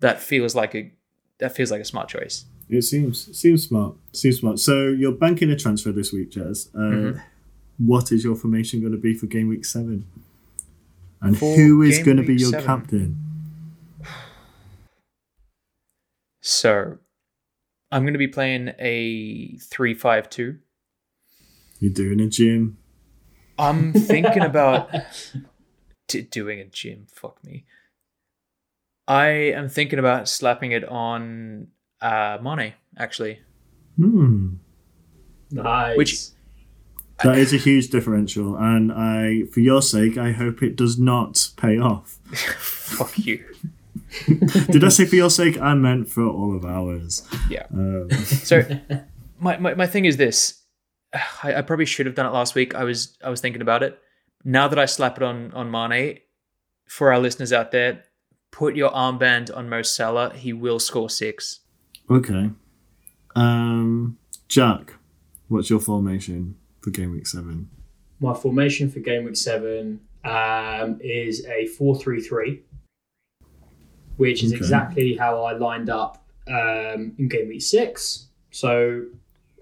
[0.00, 0.92] that feels like a
[1.38, 2.46] that feels like a smart choice.
[2.68, 3.94] It seems seems smart.
[4.12, 4.58] Seems smart.
[4.58, 6.68] So you're banking a transfer this week, Jazz.
[6.74, 7.22] Uh, Mhm.
[7.78, 10.04] what is your formation going to be for game week seven?
[11.20, 12.66] And For who is going to be your seven?
[12.66, 13.16] captain?
[16.42, 16.98] So
[17.90, 20.58] I'm going to be playing a three-five-two.
[21.80, 22.78] You're doing a Jim.
[23.58, 24.90] I'm thinking about
[26.08, 27.06] t- doing a Jim.
[27.10, 27.64] Fuck me.
[29.08, 31.68] I am thinking about slapping it on
[32.00, 33.40] uh, Mane, actually.
[33.96, 34.54] Hmm.
[35.50, 35.96] Nice.
[35.96, 36.16] Which-
[37.24, 41.48] That is a huge differential, and I, for your sake, I hope it does not
[41.56, 42.18] pay off.
[42.58, 43.42] Fuck you.
[44.26, 45.58] Did I say for your sake?
[45.58, 47.26] I meant for all of ours.
[47.48, 47.64] Yeah.
[47.72, 48.62] Um, So
[49.40, 50.62] my, my, my thing is this.
[51.42, 52.74] I, I probably should have done it last week.
[52.74, 53.98] I was I was thinking about it.
[54.44, 56.18] Now that I slap it on on Mane,
[56.86, 58.04] for our listeners out there,
[58.50, 60.34] put your armband on Mo Salah.
[60.34, 61.60] He will score six.
[62.10, 62.50] Okay.
[63.34, 64.94] Um, Jack,
[65.48, 67.68] what's your formation for game week seven?
[68.20, 72.62] My formation for game week seven um, is a four-three-three,
[74.16, 74.58] which is Okay.
[74.58, 78.28] exactly how I lined up um, in game week six.
[78.50, 79.02] So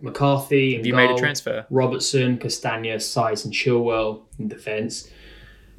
[0.01, 1.67] McCarthy Have and you made a transfer?
[1.71, 5.09] Robertson, Castagna, Saiss, and Chilwell in defence.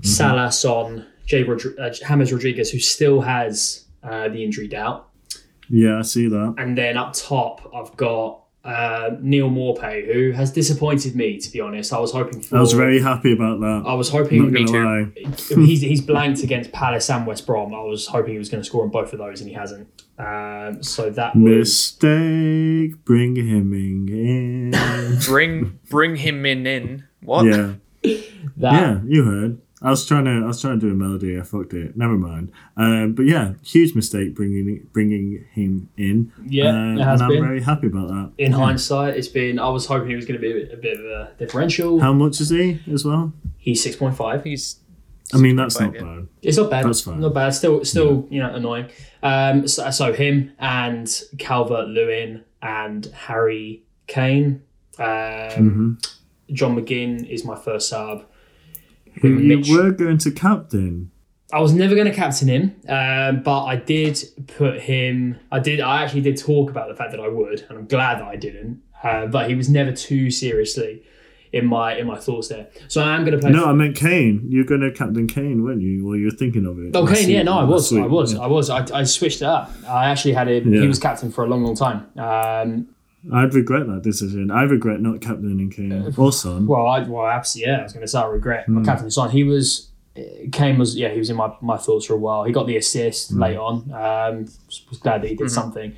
[0.02, 5.10] Salah, Son, Jay Rodri- uh, James Rodriguez, who still has uh, the injury doubt.
[5.70, 6.56] Yeah, I see that.
[6.58, 11.62] And then up top, I've got uh, Neal Maupay, who has disappointed me, to be
[11.62, 11.94] honest.
[11.94, 12.58] I was hoping for.
[12.58, 13.84] I was very happy about that.
[13.86, 14.52] I was hoping.
[14.52, 15.36] Not gonna Me lie.
[15.66, 17.74] he's, he's blanked against Palace and West Brom.
[17.76, 19.88] I was hoping he was going to score on both of those, and he hasn't.
[20.18, 21.44] Um, so that was.
[21.44, 24.72] Mistake, bring him in.
[25.26, 26.66] Bring bring him in.
[26.66, 27.46] In what?
[27.46, 27.74] yeah,
[28.58, 29.62] That, yeah, you heard.
[29.82, 31.38] I was trying to, I was trying to do a melody.
[31.38, 31.98] I fucked it.
[31.98, 32.52] Never mind.
[32.78, 36.32] Um, but yeah, huge mistake bringing bringing him in.
[36.46, 37.44] Yeah, Um, it has and I'm been.
[37.44, 38.32] very happy about that.
[38.38, 38.58] In Yeah.
[38.58, 39.60] hindsight, it's been.
[39.60, 42.00] I was hoping he was going to be a bit, a bit of a differential.
[42.00, 43.34] How much is he as well?
[43.58, 44.44] He's six point five.
[44.46, 44.78] He's.
[45.34, 46.02] I mean, that's not yeah.
[46.04, 46.28] bad.
[46.42, 46.86] It's not bad.
[46.86, 47.20] That's fine.
[47.20, 47.50] Not bad.
[47.50, 48.86] Still, still, you know, annoying.
[49.24, 51.10] Um, so, so him and
[51.40, 54.62] Calvert Lewin and Harry Kane.
[55.00, 55.06] Um,
[55.98, 56.08] Mhm.
[56.54, 58.26] John McGinn is my first sub.
[59.22, 61.12] Who you Mitch- were going to captain?
[61.54, 64.18] I was never going to captain him, um, but I did
[64.58, 65.38] put him.
[65.52, 65.80] I did.
[65.80, 68.36] I actually did talk about the fact that I would, and I'm glad that I
[68.36, 68.82] didn't.
[69.04, 71.04] Uh, but he was never too seriously
[71.54, 72.68] in my in my thoughts there.
[72.88, 73.52] So I am going to play.
[73.52, 74.46] No, I meant Kane.
[74.50, 76.12] You're going to captain Kane, weren't you?
[76.12, 76.96] Or you're thinking of it?
[76.96, 78.36] Oh, Kane, yeah, no, I was, I was.
[78.36, 78.70] I was.
[78.70, 79.72] I, I switched it up.
[79.88, 80.74] I actually had him.
[80.74, 80.82] Yeah.
[80.82, 82.08] He was captain for a long, long time.
[82.18, 82.95] Um,
[83.34, 84.52] I'd regret that decision.
[84.52, 86.68] I regret not captaining Kane or Son.
[86.68, 87.80] well, I, well, absolutely, yeah.
[87.80, 88.86] I was going to say I regret my Mm.
[88.86, 89.30] captain son.
[89.32, 89.90] He was.
[90.54, 92.46] Kane was, yeah, he was in my, my thoughts for a while.
[92.46, 93.42] He got the assist Mm.
[93.42, 93.76] late on.
[93.92, 94.46] Um,
[94.90, 95.52] was glad that he did Mhm.
[95.52, 95.94] something.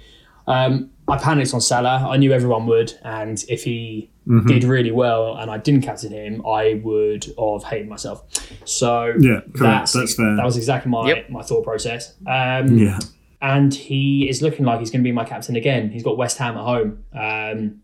[0.47, 2.07] Um, I panicked on Salah.
[2.09, 4.47] I knew everyone would, and if he Mhm.
[4.47, 8.23] did really well and I didn't captain him, I would have hated myself.
[8.65, 9.59] So Yeah, correct.
[9.59, 10.35] that's, That's, fair.
[10.35, 11.29] that was exactly my Yep.
[11.29, 12.15] my thought process.
[12.25, 12.97] Um, yeah.
[13.41, 15.89] And he is looking like he's going to be my captain again.
[15.91, 17.03] He's got West Ham at home.
[17.13, 17.81] Um,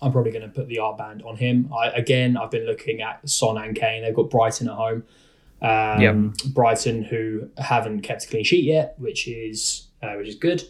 [0.00, 1.72] I'm probably going to put the armband on him.
[1.76, 4.02] I, again, I've been looking at Son and Kane.
[4.02, 5.04] They've got Brighton at home.
[5.60, 6.54] Um, Yep.
[6.54, 10.62] Brighton, who haven't kept a clean sheet yet, which is uh, which is good.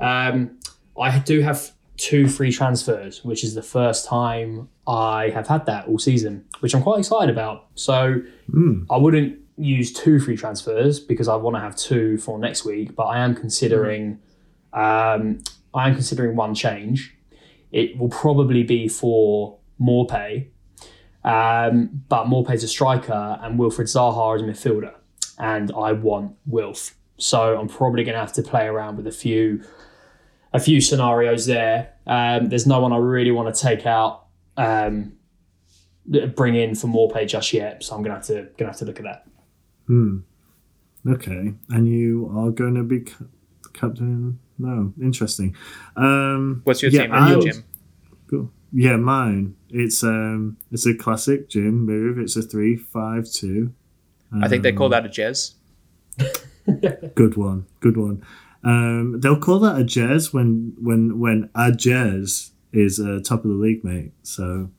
[0.00, 0.58] Um,
[0.98, 5.86] I do have two free transfers, which is the first time I have had that
[5.86, 7.66] all season, which I'm quite excited about.
[7.74, 8.86] So Mm.
[8.90, 12.94] I wouldn't use two free transfers because I want to have two for next week,
[12.94, 14.18] but I am considering
[14.72, 17.16] um, I am considering one change.
[17.70, 20.48] It will probably be for Maupay,
[21.24, 24.94] um, but Maupay's a striker and Wilfried Zaha is a midfielder,
[25.38, 26.94] and I want Wilf.
[27.16, 29.62] So I'm probably going to have to play around with a few
[30.52, 31.92] a few scenarios there.
[32.06, 34.26] Um, there's no one I really want to take out.
[34.56, 35.14] Um,
[36.06, 38.98] bring in for Maupay just yet, so I'm gonna have to gonna have to look
[38.98, 39.26] at that.
[39.86, 40.18] Hmm.
[41.06, 41.54] Okay.
[41.68, 43.24] And you are going to be ca-
[43.72, 44.38] captain.
[44.58, 45.54] No, interesting.
[45.96, 47.10] Um, What's your yeah, team?
[47.10, 47.64] What's your I'm- gym?
[48.30, 48.50] Cool.
[48.72, 49.54] Yeah, mine.
[49.70, 52.18] It's um, it's a classic Jim move.
[52.18, 53.72] It's a three five two.
[54.42, 55.54] I think they call Um, that a jazz.
[57.14, 57.66] Good one.
[57.80, 58.24] Good one.
[58.64, 63.50] Um, they'll call that a jazz when when when a jazz is uh, top of
[63.50, 64.12] the league, mate.
[64.22, 64.70] So,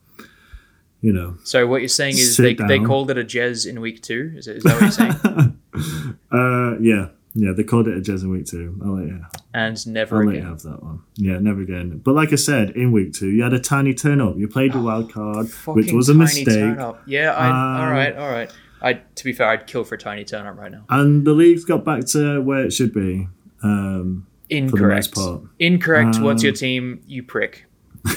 [1.06, 1.38] you know.
[1.44, 4.34] So what you're saying is they, they called it a jazz in week two.
[4.36, 6.18] Is, it, is that what you're saying?
[6.32, 7.52] uh, yeah, yeah.
[7.56, 8.76] They called it a jazz in week two.
[8.84, 9.22] I'll let you.
[9.54, 11.04] and never I'll let you have that one.
[11.16, 12.00] Yeah, never again.
[12.04, 14.36] But like I said, in week two, you had a tiny turn up.
[14.38, 16.76] You played the wild card, which was a mistake.
[17.06, 18.52] Yeah, I, Um, all right, all right.
[18.82, 20.86] I to be fair, I'd kill for a tiny turn up right now.
[20.90, 23.28] And the league's got back to where it should be.
[23.64, 25.14] Um, Incorrect.
[25.14, 25.42] part.
[25.60, 26.20] Incorrect.
[26.20, 27.02] What's your Um, team?
[27.08, 27.66] You prick.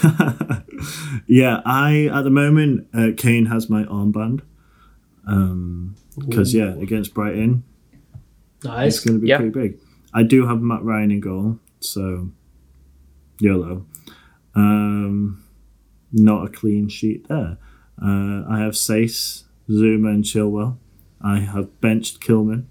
[1.27, 4.41] yeah, I at the moment uh, Kane has my armband.
[5.27, 7.63] Um, because yeah, against Brighton,
[8.65, 9.37] it's going to be Yeah.
[9.39, 9.79] pretty big.
[10.15, 12.31] I do have Matt Ryan in goal, so
[13.41, 13.85] YOLO.
[14.55, 15.45] Um,
[16.13, 17.59] not a clean sheet there.
[18.03, 20.79] Uh, I have Saiss, Zouma, and Chilwell.
[21.21, 22.65] I have benched Kilman,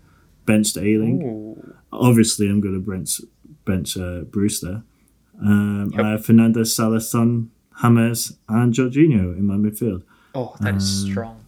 [0.45, 1.21] benched Ayling.
[1.23, 1.73] Ooh.
[1.91, 3.21] Obviously, I'm going to bench
[3.65, 4.83] bench uh, Brewster.
[5.41, 6.03] Um, Yep.
[6.03, 6.99] I have Fernandes, Salah,
[7.81, 10.03] James, and Jorginho in my midfield.
[10.35, 11.39] Oh, that is Um, strong.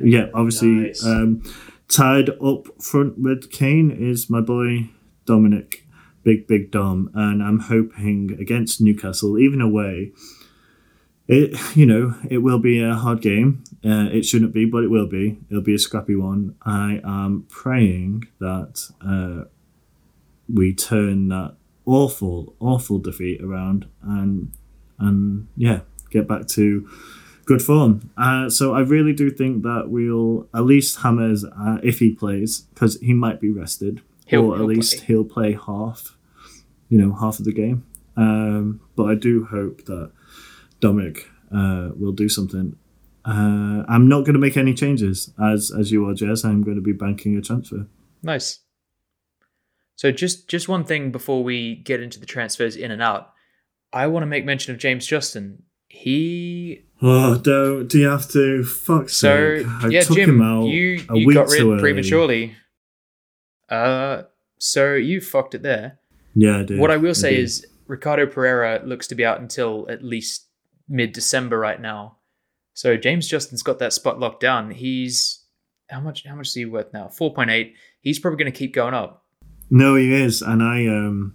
[0.00, 1.04] Yeah, obviously, Nice.
[1.04, 1.42] um,
[1.88, 4.90] tied up front with Kane is my boy
[5.26, 5.86] Dominic,
[6.24, 10.12] big big Dom, and I'm hoping against Newcastle, even away.
[11.28, 13.62] It you know it will be a hard game.
[13.84, 15.38] Uh, it shouldn't be, but it will be.
[15.50, 16.54] It'll be a scrappy one.
[16.64, 19.44] I am praying that uh,
[20.52, 21.54] we turn that
[21.84, 24.52] awful awful defeat around and
[24.98, 26.88] and yeah get back to
[27.46, 28.10] good form.
[28.16, 32.60] Uh, so I really do think that we'll at least Hammers uh, if he plays
[32.74, 35.06] because he might be rested, He'll- or at he'll least play.
[35.06, 36.16] he'll play half,
[36.88, 37.84] you know, half of the game.
[38.16, 40.12] Um, but I do hope that
[40.80, 42.76] Dominic uh, will do something.
[43.24, 46.44] Uh, I'm not going to make any changes as as you are, Jez.
[46.44, 47.86] I'm going to be banking a transfer.
[48.22, 48.60] Nice.
[49.96, 53.32] So just just one thing before we get into the transfers in and out,
[53.92, 55.62] I want to make mention of James Justin.
[55.88, 58.64] He Oh, don't do you have to?
[58.64, 59.66] Fuck so sake!
[59.66, 61.80] I yeah, took Jim, him out you a you week got too rid early.
[61.80, 62.56] prematurely.
[63.68, 64.22] Uh,
[64.58, 65.98] so you fucked it there.
[66.34, 66.78] Yeah, I did.
[66.78, 67.40] What I will say did.
[67.44, 70.46] is Ricardo Pereira looks to be out until at least
[70.88, 72.18] mid December right now.
[72.74, 74.70] So James Justin's got that spot locked down.
[74.70, 75.44] He's
[75.90, 77.08] how much how much is he worth now?
[77.08, 77.74] Four point eight.
[78.00, 79.24] He's probably gonna keep going up.
[79.70, 81.34] No, he is, and I um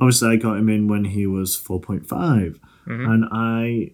[0.00, 2.58] obviously I got him in when he was four point five,
[2.88, 3.08] Mhm.
[3.12, 3.92] and I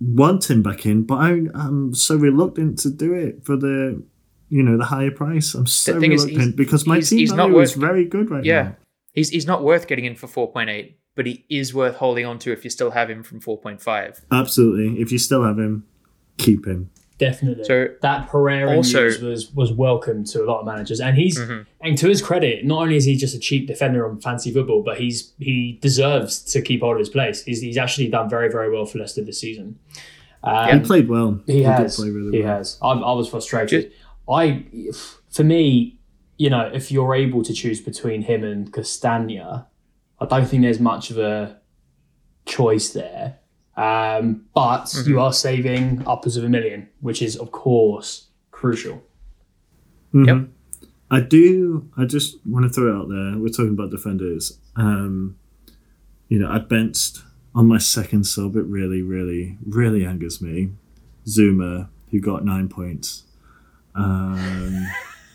[0.00, 4.02] want him back in, but I I'm so reluctant to do it for the
[4.48, 5.54] you know the higher price.
[5.54, 8.44] I'm so thing is, reluctant because my he's- team he's value is very good right
[8.44, 8.62] Yeah.
[8.62, 8.68] now.
[8.68, 8.74] Yeah,
[9.14, 12.26] he's he's not worth getting in for four point eight, but he is worth holding
[12.26, 14.20] on to if you still have him from four point five.
[14.30, 15.84] Absolutely, if you still have him,
[16.38, 16.90] keep him.
[17.22, 17.64] Definitely.
[17.64, 21.38] So- that Pereira Also- news was was welcome to a lot of managers, and he's
[21.38, 21.66] Mhm.
[21.80, 24.82] and to his credit, not only is he just a cheap defender on fantasy football,
[24.82, 27.44] but he's he deserves to keep hold of his place.
[27.44, 29.78] He's, he's actually done very very well for Leicester this season.
[30.42, 31.40] Um, he played well.
[31.46, 31.94] He, did has.
[31.96, 32.56] play really he well.
[32.56, 32.76] has.
[32.82, 33.92] I, I was frustrated.
[34.28, 34.64] I,
[35.30, 36.00] for me,
[36.38, 39.68] you know, if you're able to choose between him and Castagna,
[40.18, 41.58] I don't think there's much of a
[42.46, 43.38] choice there.
[43.76, 45.10] Um, but Mm-hmm.
[45.10, 49.02] you are saving upwards of a million, which is of course crucial.
[50.12, 50.26] Mhm.
[50.26, 50.48] Yep.
[51.10, 51.88] I do.
[51.96, 53.38] I just want to throw it out there.
[53.38, 54.58] We're talking about defenders.
[54.76, 55.36] Um,
[56.28, 57.22] you know, I benched
[57.54, 58.56] on my second sub.
[58.56, 60.70] It really, really, really angers me.
[61.26, 63.24] Zouma, who got nine points.
[63.94, 64.86] Um,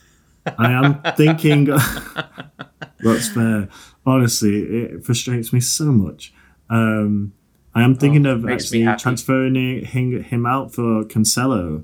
[0.57, 1.65] I am thinking.
[2.99, 3.69] that's fair.
[4.05, 6.33] Honestly, it frustrates me so much.
[6.69, 7.33] Um,
[7.77, 11.83] I am thinking Oh, of actually transferring him, out for Cancelo.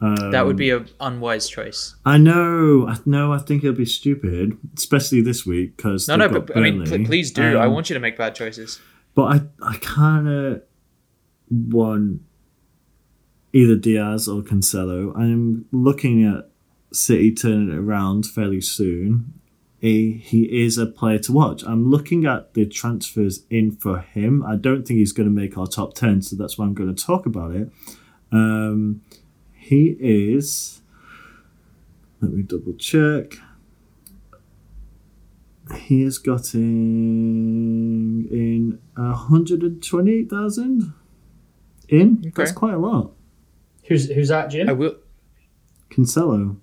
[0.00, 1.94] Um, That would be an unwise choice.
[2.04, 3.32] I know, I know.
[3.32, 7.04] I think it'll be stupid, especially this week because No, no, but I mean, pl-
[7.04, 7.58] please do.
[7.58, 8.80] I Um, want you to make bad choices.
[9.14, 10.62] But I, I kind of
[11.48, 12.22] want
[13.52, 15.16] either Dias or Cancelo.
[15.16, 16.50] I'm looking at
[16.92, 19.34] City turning it around fairly soon.
[19.80, 21.62] He, he is a player to watch.
[21.64, 24.44] I'm looking at the transfers in for him.
[24.44, 26.94] I don't think he's going to make our top 10, so that's why I'm going
[26.94, 27.70] to talk about it.
[28.30, 29.00] Um,
[29.54, 30.82] he is.
[32.20, 33.36] Let me double check.
[35.76, 36.60] He is getting
[38.30, 40.92] in 128,000
[41.88, 42.32] in.
[42.34, 43.12] That's quite a lot.
[43.84, 44.68] Who's who's that, Jim?
[44.68, 44.96] I will.
[45.90, 46.58] Cancelo.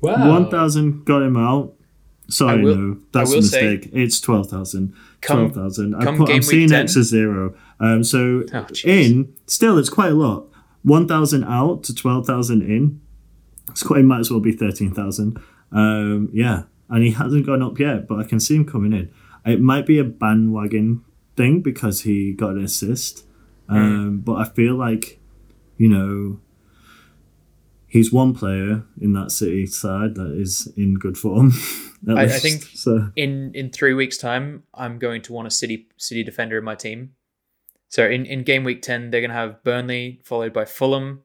[0.00, 0.30] wow.
[0.30, 1.74] 1,000 got him out.
[2.30, 3.90] Sorry, will- no, that's a mistake.
[3.92, 4.94] it's twelve thousand.
[5.20, 5.94] Twelve thousand.
[5.94, 6.80] I come put, game I'm week seeing 10.
[6.82, 7.54] X as zero.
[7.80, 10.46] Um, so Oh, in still, it's quite a lot.
[10.82, 13.00] One thousand out to twelve thousand in.
[13.70, 14.00] It's quite.
[14.00, 15.38] It might as well be thirteen thousand.
[15.72, 19.10] Um, yeah, and he hasn't gone up yet, but I can see him coming in.
[19.44, 21.04] It might be a bandwagon
[21.36, 23.24] thing because he got an assist,
[23.68, 23.76] Hmm.
[23.76, 25.20] um, but I feel like,
[25.78, 26.40] you know,
[27.90, 31.52] he's one player in that City side that is in good form.
[32.08, 33.10] I- I think- so.
[33.16, 36.74] in in three weeks' time, I'm going to want a city city defender in my
[36.74, 37.10] team.
[37.88, 41.22] So in, in game week ten, they're gonna have Burnley followed by Fulham,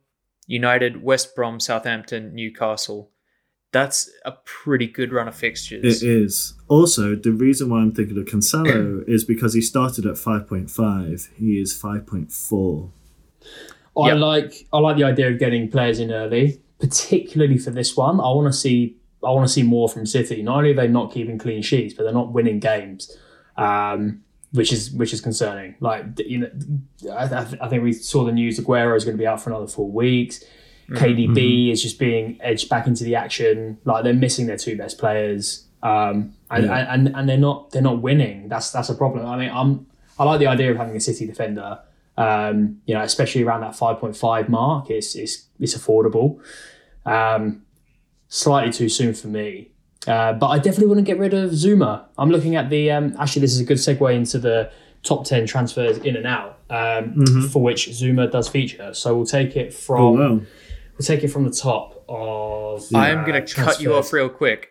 [0.47, 3.11] United, West Brom, Southampton, Newcastle.
[3.71, 6.01] That's a pretty good run of fixtures.
[6.01, 6.53] It is.
[6.69, 11.27] Also, the reason why I'm thinking of Cancelo is because he started at 5.5.
[11.35, 12.89] He is 5.4.
[13.97, 14.17] I Yep.
[14.17, 18.19] like I like the idea of getting players in early, particularly for this one.
[18.19, 20.43] I want to see I want to see more from City.
[20.43, 23.15] Not only are they not keeping clean sheets, but they're not winning games,
[23.57, 24.21] um,
[24.51, 25.75] which is which is concerning.
[25.79, 26.51] Like you know,
[27.11, 29.49] I, I I think we saw the news Aguero is going to be out for
[29.49, 30.43] another four weeks.
[30.91, 33.79] KDB is just being edged back into the action.
[33.85, 36.93] Like they're missing their two best players, um, and, Yeah.
[36.93, 38.49] and and they're not they're not winning.
[38.49, 39.25] That's that's a problem.
[39.25, 39.87] I mean, I'm
[40.19, 41.79] I like the idea of having a City defender.
[42.17, 46.39] Um, you know, especially around that five point five mark, it's it's it's affordable.
[47.05, 47.63] Um,
[48.27, 49.71] slightly too soon for me.
[50.07, 52.05] Uh, but I definitely want to get rid of Zouma.
[52.17, 52.91] I'm looking at the.
[52.91, 54.71] Um, actually, this is a good segue into the
[55.03, 58.93] top 10 transfers in and out, um, for which Zouma does feature.
[58.93, 60.29] So we'll take it from Oh, wow.
[60.29, 62.83] we'll take it from the top of.
[62.93, 64.69] I'm uh, gonna cut you off real quick.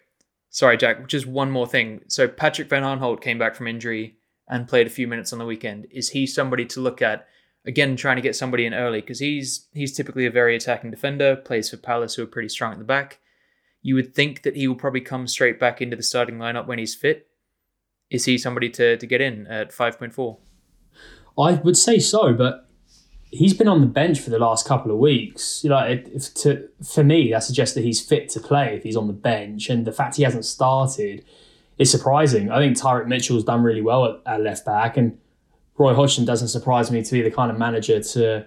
[0.51, 1.09] Sorry, Jack.
[1.09, 2.03] Just one more thing.
[2.09, 4.16] So Patrick Van Aanholt came back from injury
[4.49, 5.86] and played a few minutes on the weekend.
[5.90, 7.26] Is he somebody to look at?
[7.66, 11.34] Again, trying to get somebody in early because he's he's typically a very attacking defender.
[11.34, 13.20] Plays for Palace, who are pretty strong at the back.
[13.80, 16.78] You would think that he will probably come straight back into the starting lineup when
[16.78, 17.28] he's fit.
[18.10, 20.38] Is he somebody to, to get in at five point four?
[21.38, 22.68] I would say so, but
[23.30, 25.64] he's been on the bench for the last couple of weeks.
[25.64, 29.14] If to for me, that suggests that he's fit to play if he's on the
[29.14, 31.24] bench, and the fact he hasn't started
[31.78, 32.50] is surprising.
[32.50, 35.18] I think Tyrick Mitchell's done really well at, at left back, and
[35.77, 38.47] Roy Hodgson doesn't surprise me to be the kind of manager to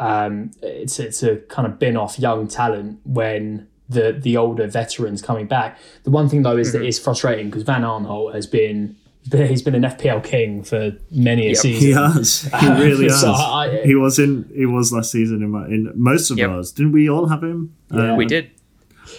[0.00, 5.46] um, to, to kind of bin off young talent when the the older veterans coming
[5.46, 5.78] back.
[6.04, 8.96] The one thing though is that it's frustrating because Van Aanholt has been
[9.30, 11.56] he's been an FPL king for many a Yep.
[11.58, 11.86] season.
[11.88, 12.42] He has.
[12.60, 13.20] He really has.
[13.20, 14.50] So I- he was in.
[14.54, 16.50] He was last season in, my, in most of Yep.
[16.50, 16.72] ours.
[16.72, 17.74] Didn't we all have him?
[17.92, 18.12] Yeah.
[18.12, 18.50] Um, We did.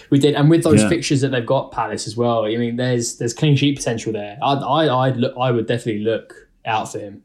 [0.08, 0.88] We did, and with those Yeah.
[0.88, 2.44] fixtures that they've got, Palace as well.
[2.44, 4.38] I mean, there's there's clean sheet potential there.
[4.42, 7.22] I I I'd look, I would definitely look out for him.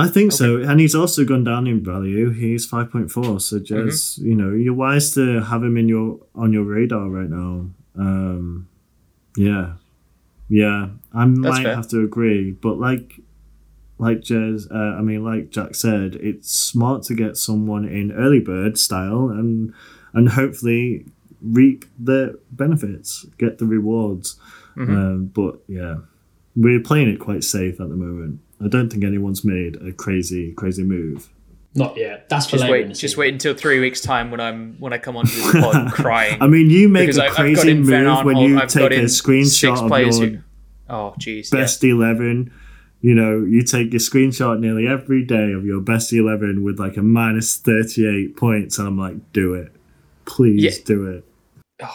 [0.00, 2.30] I think so, and he's also gone down in value.
[2.30, 3.88] He's five point four, so Mm-hmm.
[3.88, 7.66] just you know, you're wise to have him in your on your radar right now.
[7.96, 8.68] Um,
[9.36, 9.72] yeah,
[10.48, 11.74] yeah, I might fair.
[11.74, 13.14] have to agree, but like,
[13.98, 18.40] like Jez, uh, I mean, like Jack said, it's smart to get someone in early
[18.40, 19.74] bird style and
[20.14, 21.06] and hopefully
[21.42, 24.38] reap the benefits, get the rewards.
[24.76, 24.96] Mm-hmm.
[24.96, 25.96] Um, but yeah,
[26.54, 28.40] we're playing it quite safe at the moment.
[28.64, 31.28] I don't think anyone's made a crazy, crazy move.
[31.74, 32.28] Not yet.
[32.28, 32.88] That's Just later wait.
[32.88, 35.92] the Just wait until three weeks time when I'm when I come onto this pod
[35.92, 36.42] crying.
[36.42, 38.58] I mean, you make because a I- I've got crazy in Van move when you
[38.58, 40.38] I've take got a screenshot of your who-
[40.90, 41.50] Oh, jeez.
[41.50, 42.50] best 11.
[43.00, 46.96] You know, you take a screenshot nearly every day of your best 11 with like
[46.96, 48.78] a minus 38 points.
[48.78, 49.70] And I'm like, do it.
[50.24, 50.84] Please Yeah.
[50.84, 51.24] do it.
[51.82, 51.94] Oh,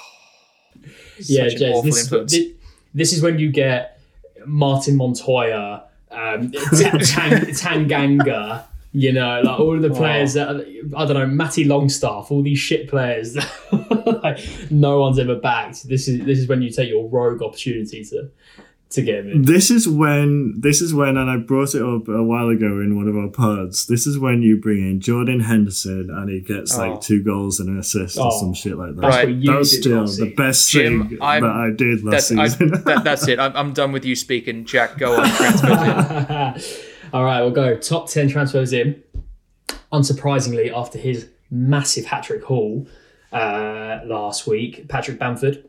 [1.17, 2.45] yeah, Such an Jez, this, this,
[2.93, 3.99] this is when you get
[4.45, 10.49] Martin Montoya, um, Ta- Tang, Tanganga, you know, like all of the players that,
[10.95, 14.39] I don't know, Matty Longstaff, all these shit players that like,
[14.71, 15.87] no one's ever backed.
[15.87, 18.29] This is this is when you take your rogue opportunity to
[18.93, 19.41] to get him in.
[19.43, 22.95] This is when, this is when, and I brought it up a while ago in
[22.95, 23.85] one of our pods.
[23.87, 26.79] This is when you bring in Jordan Henderson and he gets Oh.
[26.89, 29.01] like two goals and an assist or Oh, some shit like that.
[29.01, 29.27] That's Right.
[29.27, 32.31] what you That's did still the best Jim, thing I'm- that I did last That's
[32.31, 32.83] I, season.
[32.85, 33.39] that, that's it.
[33.39, 34.65] I'm, I'm done with you speaking.
[34.65, 35.27] Jack, go on.
[35.27, 36.83] Transfers.
[37.13, 39.01] All right, we'll go top 10 transfers in.
[39.91, 42.87] Unsurprisingly, after his massive hat trick haul
[43.31, 45.63] uh, last week, Patrick Bamford,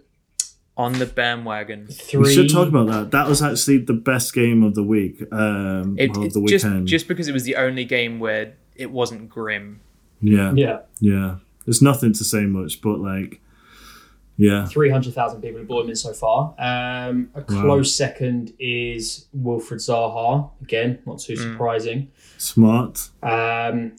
[0.76, 1.86] on the bandwagon.
[1.86, 2.20] three.
[2.20, 3.10] we should talk about that.
[3.12, 5.22] That was actually the best game of the week.
[5.32, 6.88] Um, It, of it- the just weekend.
[6.88, 9.80] just because it was the only game where it wasn't grim.
[10.20, 11.36] yeah, Yeah, yeah.
[11.64, 13.40] There's nothing to say much, but like,
[14.36, 16.54] yeah, 300,000 people have bought him in so far.
[16.58, 20.50] Um, a close second is Wilfried Zaha.
[20.60, 22.08] Again, not too surprising.
[22.36, 23.10] smart.
[23.22, 23.94] Um,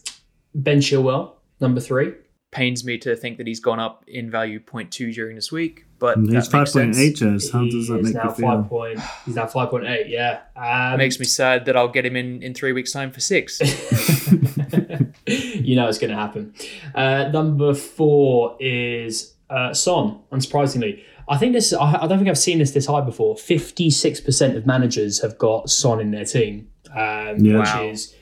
[0.54, 2.14] ben Chilwell, number three.
[2.52, 6.18] pains me to think that he's gone up in value 0.2 during this week, but
[6.18, 6.98] And He's that makes sense.
[7.00, 8.64] eight, How does that is make now you Five feel?
[8.64, 10.08] point, he's now five point eight.
[10.08, 13.20] Yeah, um, makes me sad that I'll get him in in three weeks' time for
[13.22, 13.60] six.
[15.28, 16.54] you know it's going to happen.
[16.94, 20.20] Uh, number four is uh, Son.
[20.32, 21.74] Unsurprisingly, I think this.
[21.74, 23.38] I, I don't think I've seen this this high before.
[23.38, 27.60] Fifty-six percent of managers have got Son in their team, um, Yeah.
[27.60, 27.88] which Wow.
[27.90, 28.14] is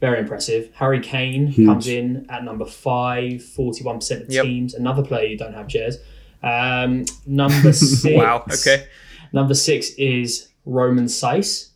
[0.00, 0.70] very impressive.
[0.74, 1.66] Harry Kane Huge.
[1.66, 3.42] comes in at number five.
[3.42, 4.44] Forty-one percent of Yep.
[4.44, 4.74] teams.
[4.74, 5.96] Another player you don't have, Jez.
[6.42, 8.04] Um, number six.
[8.16, 8.44] wow.
[8.52, 8.86] Okay.
[9.32, 11.70] Number six is Romain Saiss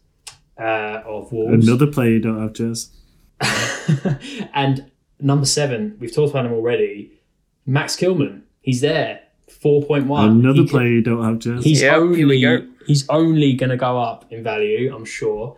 [0.59, 1.67] uh, of Wolves.
[1.69, 2.89] Another player you don't have, Jez.
[4.55, 4.91] and
[5.21, 7.13] number seven, we've talked about him already.
[7.67, 10.31] Max Kilman, he's there, four point one.
[10.31, 11.63] Another player you don't have, Jez.
[11.63, 12.67] He's Yep, only here we go.
[12.87, 15.57] he's only going to go up in value, I'm sure.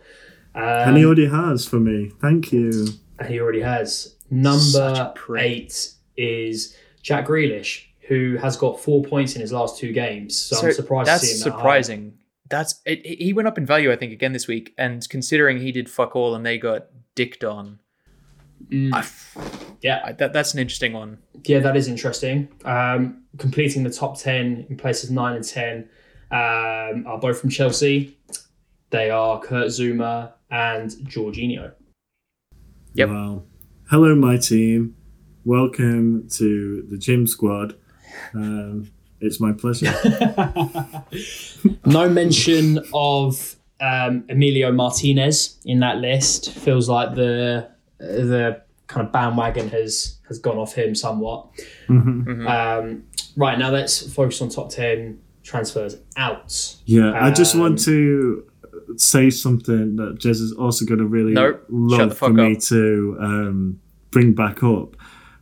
[0.53, 2.11] Um, and he already has for me.
[2.21, 2.87] Thank you.
[3.19, 4.15] and he already has.
[4.31, 10.39] Number eight is Jack Grealish, who has got four points in his last two games.
[10.39, 11.57] So, I'm surprised that's to see him that high.
[11.59, 12.13] surprising.
[12.49, 14.73] That's it, it- he went up in value, I think, again this week.
[14.77, 17.79] And considering he did fuck all and they got dicked on,
[18.71, 18.93] Mm.
[18.93, 19.05] I,
[19.81, 21.17] Yeah, I, that that's an interesting one.
[21.43, 22.47] Yeah, that is interesting.
[22.63, 25.89] Um, completing the top 10 in places 9 and 10
[26.31, 28.17] um, are both from Chelsea.
[28.91, 31.73] They are Kurt Zouma and Jorginho.
[32.93, 33.09] Yep.
[33.09, 33.43] Wow.
[33.89, 34.95] Hello, my team.
[35.43, 37.75] Welcome to the gym squad.
[38.33, 38.91] Um,
[39.21, 39.93] it's my pleasure.
[41.85, 46.51] no mention of um, Emilio Martinez in that list.
[46.51, 51.47] Feels like the the kind of bandwagon has has gone off him somewhat.
[51.87, 52.47] Mhm.
[52.49, 53.03] Um,
[53.35, 56.75] right now, let's focus on top 10 transfers out.
[56.85, 58.43] Yeah, I just Um, want to
[58.97, 61.63] say something that Jez is also going to really Nope.
[61.69, 63.79] Love for fuck me to um,
[64.11, 64.95] bring back up.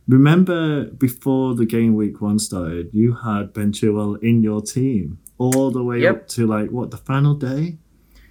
[0.06, 5.70] Remember before the game week one started, you had Ben Chilwell in your team all
[5.70, 6.14] the way Yep.
[6.14, 7.78] up to like what the final day.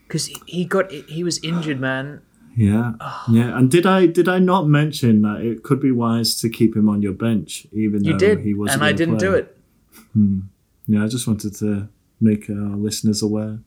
[0.08, 2.22] Because he, got he was injured, man.
[2.56, 2.94] Yeah,
[3.32, 3.58] yeah.
[3.58, 6.88] And did I did I not mention that it could be wise to keep him
[6.88, 8.76] on your bench, even You though did, he wasn't?
[8.76, 9.58] and I didn't do it.
[10.14, 10.40] Hmm.
[10.86, 11.90] Yeah, I just wanted to
[12.22, 13.58] make our listeners aware.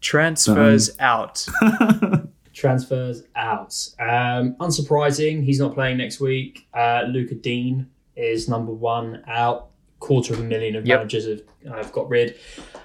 [0.00, 1.46] Transfers out.
[2.54, 3.74] transfers out.
[4.00, 6.66] Um, unsurprising, he's not playing next week.
[6.72, 7.86] Uh, Luca Digne
[8.16, 9.68] is number one out.
[10.00, 10.98] Quarter of a million of Yep.
[11.00, 11.42] managers have,
[11.76, 12.36] have got rid.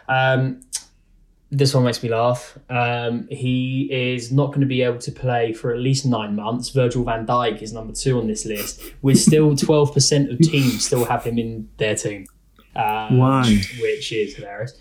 [0.08, 0.62] Um,
[1.52, 2.58] this one makes me laugh.
[2.70, 6.70] Um, he is not going to be able to play for at least nine months.
[6.70, 11.06] Virgil van Dijk is number two on this list, with still 12% of teams still
[11.06, 12.28] have him in their team.
[12.76, 13.44] Um, Why?
[13.82, 14.80] Which is hilarious.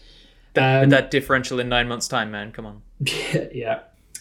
[0.55, 2.53] That, Um, that differential in nine months' time, man.
[2.53, 2.83] Come on.
[3.53, 3.81] yeah.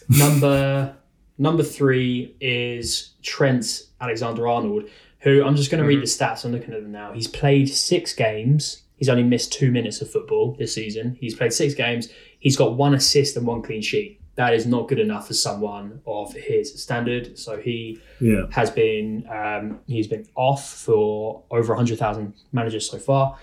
[0.10, 0.96] Number
[1.38, 4.84] number three is Trent Alexander Arnold,
[5.20, 6.46] who I'm just going to read the stats.
[6.46, 7.14] I'm looking at them now.
[7.14, 8.84] He's played six games.
[8.96, 11.18] He's only missed two minutes of football this season.
[11.20, 12.10] He's played six games.
[12.40, 14.20] He's got one assist and one clean sheet.
[14.36, 17.38] That is not good enough for someone of his standard.
[17.40, 23.38] So he Yeah, has been um, he's been off for over 100,000 managers so far.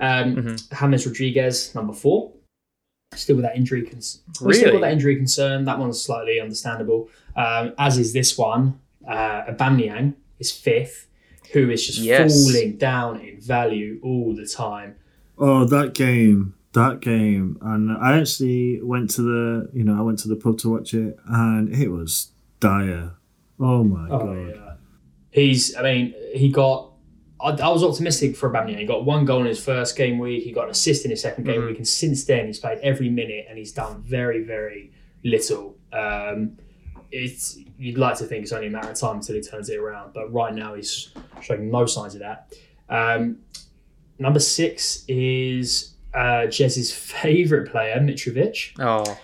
[0.00, 2.32] Um, James Rodriguez, number four,
[3.14, 3.82] still with that injury.
[3.82, 4.72] Con- Still Really?
[4.72, 5.64] got that injury concern.
[5.64, 7.08] That one's slightly understandable.
[7.36, 8.80] Um, as is this one.
[9.06, 11.06] Uh, Aubameyang is fifth,
[11.52, 12.44] who is just Yes.
[12.44, 14.96] falling down in value all the time.
[15.38, 20.18] Oh, that game, that game, and I actually went to the, you know, I went
[20.20, 23.12] to the pub to watch it, and it was dire.
[23.58, 24.36] Oh my Oh, god!
[24.54, 24.72] yeah.
[25.30, 26.87] He's, I mean, he got.
[27.40, 28.78] I, I was optimistic for Aubameyang.
[28.78, 30.42] He got one goal in his first game week.
[30.44, 33.08] He got an assist in his 2nd game week, and since then he's played every
[33.08, 34.92] minute, and he's done very, very
[35.24, 35.76] little.
[35.92, 36.58] Um,
[37.10, 39.78] it's you'd like to think it's only a matter of time until he turns it
[39.78, 41.10] around, but right now he's
[41.40, 42.52] showing no signs of that.
[42.90, 43.38] Um,
[44.18, 48.72] number six is uh, Jez's favourite player, Mitrovic.
[48.80, 49.18] Oh,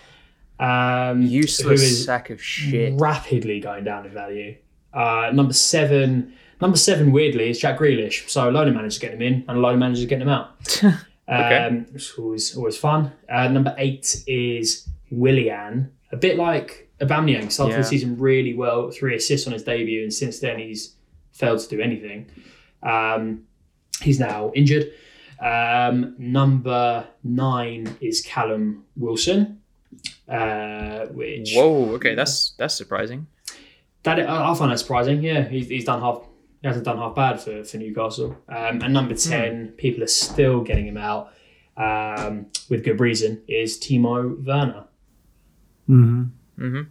[0.57, 2.93] Um, useless sack of shit.
[2.99, 4.55] rapidly going down in value.
[4.93, 8.29] Uh, number seven, number seven, weirdly, is Jack Grealish.
[8.29, 10.29] So a load of managers getting him in, and a load of managers getting him
[10.29, 10.49] out.
[11.27, 11.57] Okay.
[11.57, 13.11] um, which always always fun.
[13.27, 17.51] Uh, number eight is Willian, a bit like Aubameyang.
[17.51, 17.77] Started Yeah.
[17.79, 20.93] the season really well, three assists on his debut, and since then he's
[21.31, 22.27] failed to do anything.
[22.83, 23.45] Um,
[24.03, 24.91] he's now injured.
[25.41, 29.61] Um, number nine is Callum Wilson,
[30.29, 31.95] uh, which Whoa.
[31.95, 33.25] Okay, that's that's surprising.
[34.03, 35.23] that I I find that surprising.
[35.23, 36.21] Yeah, he's, he's done half.
[36.61, 38.37] He hasn't done half bad for, for Newcastle.
[38.49, 41.33] Um, and number ten, people are still getting him out
[41.77, 43.41] um, with good reason.
[43.47, 44.85] Is Timo Werner?
[45.87, 46.23] hmm
[46.57, 46.81] hmm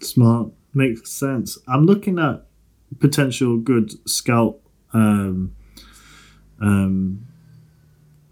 [0.00, 1.58] Smart makes sense.
[1.66, 2.44] I'm looking at
[3.00, 4.58] potential good scout
[4.92, 5.54] um,
[6.60, 7.26] um,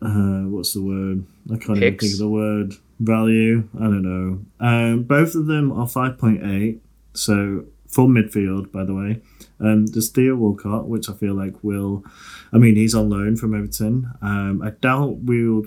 [0.03, 1.27] uh, what's the word?
[1.53, 2.75] I can't even think of the word.
[2.99, 3.69] Value.
[3.77, 4.41] I don't know.
[4.59, 6.83] Um, both of them are five point eight.
[7.13, 9.21] So full midfield, by the way.
[9.59, 12.05] Um, there's Theo Walcott, which I feel like will.
[12.53, 14.11] I mean, he's on loan from Everton.
[14.23, 15.63] Um, I doubt we'll.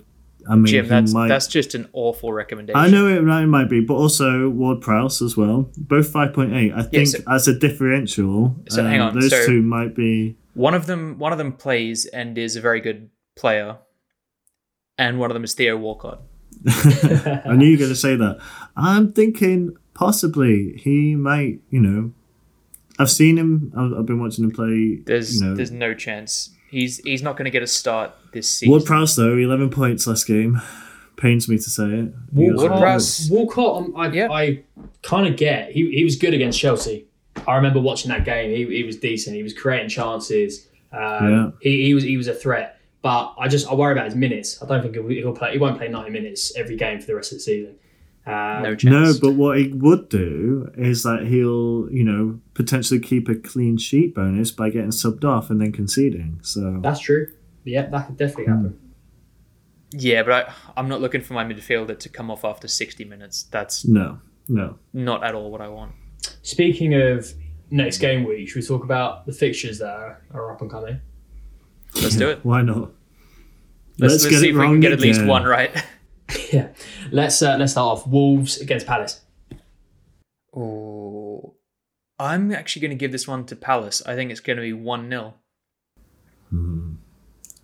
[0.49, 1.27] I mean, Jim, that's might.
[1.27, 2.80] that's just an awful recommendation.
[2.80, 5.69] I know it, it might be, but also Ward Prowse as well.
[5.77, 6.71] Both five point eight.
[6.73, 10.38] I think so- as a differential, So um, hang on, those so- two might be.
[10.53, 13.77] One of them, one of them plays and is a very good player,
[14.97, 16.21] and one of them is Theo Walcott.
[16.67, 18.39] I knew you were going to say that.
[18.75, 21.59] I'm thinking possibly he might.
[21.69, 22.11] You know,
[23.00, 23.72] I've seen him.
[23.76, 24.97] I've, I've been watching him play.
[25.06, 28.47] There's you know, there's no chance he's he's not going to get a start this
[28.50, 28.72] season.
[28.72, 30.62] Ward Prowse though, eleven points last game.
[31.18, 32.14] Pains me to say it.
[32.36, 34.32] He Ward very Prowse- Walcott, um, I, Yeah.
[34.32, 34.64] I
[35.02, 35.72] kind of get.
[35.72, 37.08] He, he was good against Chelsea.
[37.47, 38.52] I remember watching that game.
[38.52, 39.36] He, he was decent.
[39.36, 40.68] He was creating chances.
[40.93, 41.52] Um, Yeah.
[41.62, 42.80] he, he was he was a threat.
[43.02, 44.62] But I just I worry about his minutes.
[44.62, 45.52] I don't think he'll, he'll play.
[45.54, 47.76] He won't play ninety minutes every game for the rest of the season.
[48.30, 48.84] Um, no chance.
[48.84, 53.77] No, but what he would do is that he'll, you know, potentially keep a clean
[53.77, 56.39] sheet bonus by getting subbed off and then conceding.
[56.43, 57.32] So that's true.
[57.63, 58.80] Yeah, that could definitely happen.
[59.91, 63.43] yeah, but I, I'm not looking for my midfielder to come off after 60 minutes.
[63.43, 64.77] That's no, no.
[64.93, 65.93] not at all what I want.
[66.43, 67.34] Speaking of
[67.71, 71.01] next game week, should we talk about the fixtures that are, are up and coming?
[71.95, 72.45] Let's do it.
[72.45, 72.91] Why not?
[73.97, 75.71] Let's, let's, see if we can get at least one right.
[76.53, 76.69] yeah,
[77.12, 78.07] let's uh, let's start off.
[78.07, 79.22] Wolves against Palace.
[80.55, 81.53] Oh,
[82.18, 84.01] I'm actually going to give this one to Palace.
[84.05, 85.34] I think it's going to be 1 0.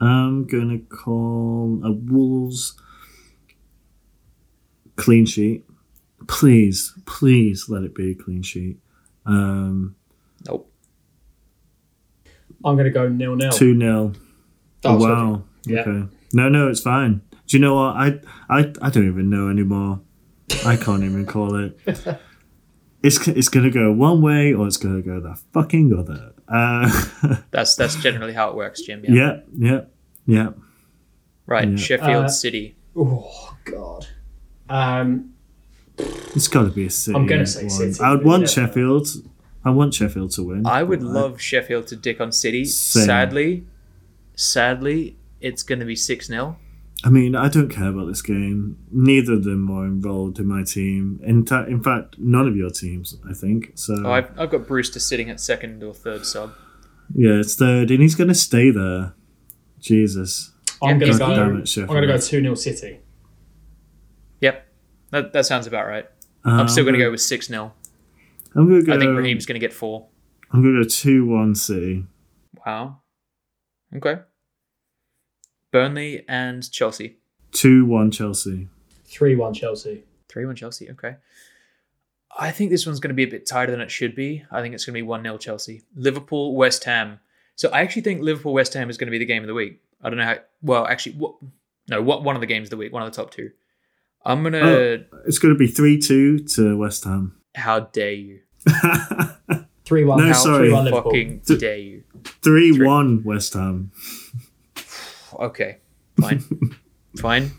[0.02, 2.78] I'm gonna call a Wolves
[4.98, 5.64] clean sheet.
[6.28, 8.78] Please, please let it be a clean sheet.
[9.26, 9.96] Um,
[10.48, 10.72] Nope.
[12.64, 13.52] I'm going to go nil nil.
[13.52, 14.14] two 0
[14.84, 15.14] Oh, sorry.
[15.14, 15.44] wow.
[15.66, 15.82] Yeah.
[15.82, 16.10] Okay.
[16.34, 17.22] No, no, it's fine.
[17.48, 17.96] Do you know what?
[17.96, 18.20] I,
[18.50, 20.02] I, I don't even know anymore.
[20.66, 21.80] I can't even call it.
[23.04, 26.34] It's it's gonna go one way or it's gonna go the fucking other.
[26.48, 26.90] Uh,
[27.52, 29.04] That's that's generally how it works, Jim.
[29.08, 29.14] Yeah.
[29.14, 29.82] yeah, yeah,
[30.26, 30.50] yeah.
[31.46, 31.70] Right.
[31.70, 31.76] Yeah.
[31.76, 32.76] Sheffield Uh, City.
[32.96, 34.08] Oh God.
[34.70, 35.36] Um,
[36.00, 37.16] It's got to be a City.
[37.16, 37.70] I'm gonna say one.
[37.70, 38.48] City, I would want yeah.
[38.48, 39.08] Sheffield.
[39.64, 40.66] I want Sheffield to win.
[40.66, 42.66] I would but love Sheffield to dick on City.
[42.66, 43.06] Same.
[43.06, 43.68] Sadly,
[44.36, 46.58] sadly, it's going to be 6 0.
[47.06, 48.78] I mean, I don't care about this game.
[48.92, 51.20] Neither of them are involved in my team.
[51.24, 53.74] In, ta- in fact, none of your teams, I think.
[53.76, 56.54] So Oh, I've, I've got Brewster sitting at second or third sub.
[57.14, 59.14] yeah, it's third, and he's gonna stay there.
[59.80, 60.52] Jesus.
[60.82, 61.26] I'm going to go.
[61.26, 63.00] I'm going to go two 0 City.
[64.42, 64.68] Yep.
[65.12, 66.06] That, that sounds about right.
[66.44, 67.64] I'm still going to go with 6 0.
[67.64, 67.72] Um,
[68.56, 68.94] I'm gonna go.
[68.94, 70.08] I think Raheem's going to get four.
[70.52, 72.06] I'm gonna go two one City.
[72.66, 73.02] Wow.
[73.96, 74.22] Okay.
[75.76, 77.18] Burnley and Chelsea.
[77.52, 78.70] Two one Chelsea.
[79.04, 80.06] Three one Chelsea.
[80.30, 80.90] 3 1 Chelsea.
[80.92, 81.16] Okay.
[82.38, 84.46] I think this one's going to be a bit tighter than it should be.
[84.52, 85.84] I think it's going to be 1 0 Chelsea.
[85.96, 87.20] Liverpool, West Ham.
[87.56, 89.54] So I actually think Liverpool, West Ham is going to be the game of the
[89.54, 89.82] week.
[90.04, 90.38] I don't know how.
[90.62, 91.36] Well, actually, what?
[91.90, 92.24] No, what?
[92.24, 92.92] One of the games of the week.
[92.92, 93.52] One of the top two.
[94.26, 94.60] I'm gonna.
[94.60, 95.04] Oh.
[95.26, 97.38] It's gonna be three two to West Ham.
[97.56, 98.40] How dare you?
[99.86, 100.18] Three one.
[100.20, 100.68] No, How sorry.
[100.68, 101.12] Three one Liverpool.
[101.12, 102.04] fucking dare you?
[102.42, 103.92] Three one West Ham.
[105.40, 105.78] Okay,
[106.20, 106.44] fine,
[107.18, 107.52] fine.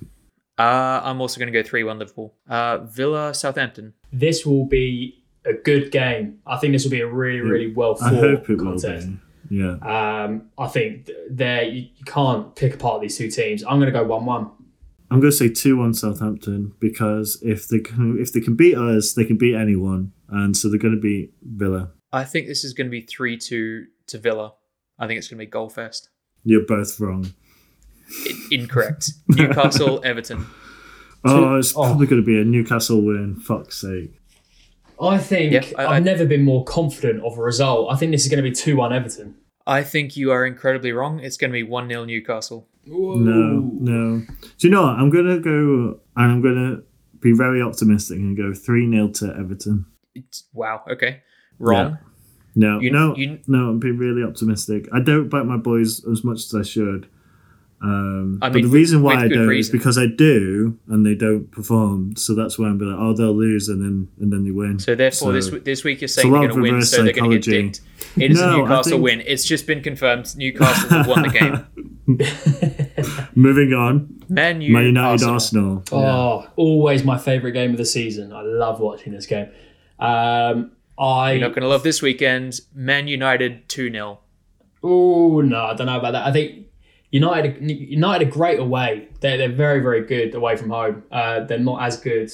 [0.58, 2.34] Uh, I'm also going to go 3 1 Liverpool.
[2.48, 3.92] Uh, Villa, Southampton.
[4.12, 6.38] This will be a good game.
[6.46, 9.08] I think this will be a really really well I fought hope it will contest.
[9.08, 9.18] be.
[9.50, 9.76] Yeah.
[10.24, 13.62] Um, I think there you, you can't pick apart these two teams.
[13.64, 14.50] I'm going to go one one.
[15.10, 18.76] I'm going to say two one Southampton because if they can if they can beat
[18.76, 21.90] us, they can beat anyone, and so they're going to beat Villa.
[22.12, 24.54] I think this is going to be 3 2 to Villa.
[24.98, 26.08] I think it's going to be goal fest.
[26.44, 27.34] You're both wrong.
[28.10, 29.10] I- incorrect.
[29.28, 30.46] Newcastle, Everton.
[31.24, 31.82] Oh, it's oh.
[31.84, 33.36] probably going to be a Newcastle win.
[33.36, 34.12] Fuck's sake.
[35.00, 37.92] I think Yeah, I- I've I- never been more confident of a result.
[37.92, 39.34] I think this is going to be two one Everton.
[39.66, 41.18] I think you are incredibly wrong.
[41.18, 42.68] It's going to be 1 0 Newcastle.
[42.86, 44.20] No, no.
[44.20, 44.92] Do you know what?
[44.96, 46.84] I'm going to go and I'm going to
[47.18, 49.86] be very optimistic and go 3 0 to Everton.
[50.14, 51.22] It's, wow, okay.
[51.58, 51.98] Wrong.
[52.54, 53.70] No, You- no, you- no.
[53.70, 54.88] I'm being really optimistic.
[54.94, 57.08] I don't back my boys as much as I should.
[57.82, 59.74] Um, I but mean, the with- reason why with I don't reason.
[59.76, 62.16] is because I do, and they don't perform.
[62.16, 64.78] So that's why I'm like, oh, they'll lose, and then and then they win.
[64.78, 67.12] So therefore, this So- this week you're saying they're going to win, reverse so they're
[67.12, 67.68] going to get psychology.
[67.68, 67.80] dicked.
[68.16, 69.20] It is No, a I Newcastle think- win.
[69.26, 70.34] It's just been confirmed.
[70.36, 71.66] Newcastle have won the game.
[73.34, 75.34] Moving on, Man U, Man United, Arsenal.
[75.34, 75.84] Arsenal.
[75.92, 78.32] Oh, always my favourite game of the season.
[78.32, 79.48] I love watching this game.
[79.98, 82.60] Um, I You're not going to love this weekend.
[82.74, 84.20] Man United 2 0.
[84.82, 86.26] oh no, I don't know about that.
[86.26, 86.66] I think
[87.16, 89.08] United, United are great away.
[89.20, 91.02] They're, they're very, very good away from home.
[91.10, 92.30] Uh, they're not as good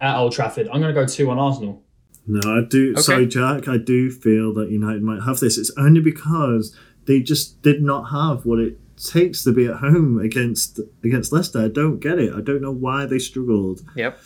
[0.00, 0.68] at Old Trafford.
[0.68, 1.82] I'm going to go 2 on Arsenal.
[2.26, 2.92] No, I do.
[2.92, 3.00] Okay.
[3.00, 3.66] Sorry, Jack.
[3.66, 5.56] I do feel that United might have this.
[5.56, 6.76] It's only because
[7.06, 11.60] they just did not have what it takes to be at home against against Leicester.
[11.60, 12.34] I don't get it.
[12.34, 13.82] I don't know why they struggled.
[13.94, 14.18] Yep.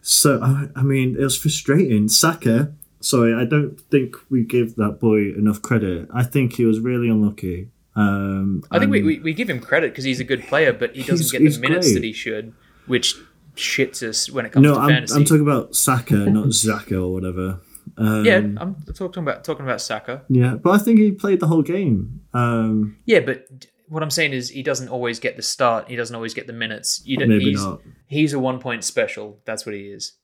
[0.00, 2.08] So I, I mean, it was frustrating.
[2.08, 2.72] Saka.
[3.00, 6.08] Sorry, I don't think we give that boy enough credit.
[6.14, 7.71] I think he was really unlucky.
[7.94, 10.96] Um, I think we, we, we give him credit because he's a good player, but
[10.96, 11.94] he doesn't get the minutes great.
[11.94, 12.54] that he should,
[12.86, 13.16] which
[13.54, 15.14] shits us when it comes no, to I'm, fantasy.
[15.14, 17.60] I'm talking about Saka, not Zaka or whatever.
[17.98, 20.22] Um, yeah, I'm talking about talking about Saka.
[20.28, 22.22] yeah, but I think he played the whole game.
[22.32, 23.46] Um, Yeah, but
[23.88, 25.88] what I'm saying is he doesn't always get the start.
[25.88, 27.02] He doesn't always get the minutes.
[27.04, 27.82] You don't, maybe he's, not.
[28.06, 29.38] He's a one point special.
[29.44, 30.14] That's what he is.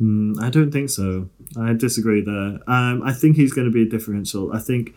[0.00, 1.28] Mm, I don't think so.
[1.58, 2.58] I disagree there.
[2.68, 4.52] Um, I think he's going to be a differential.
[4.52, 4.94] I think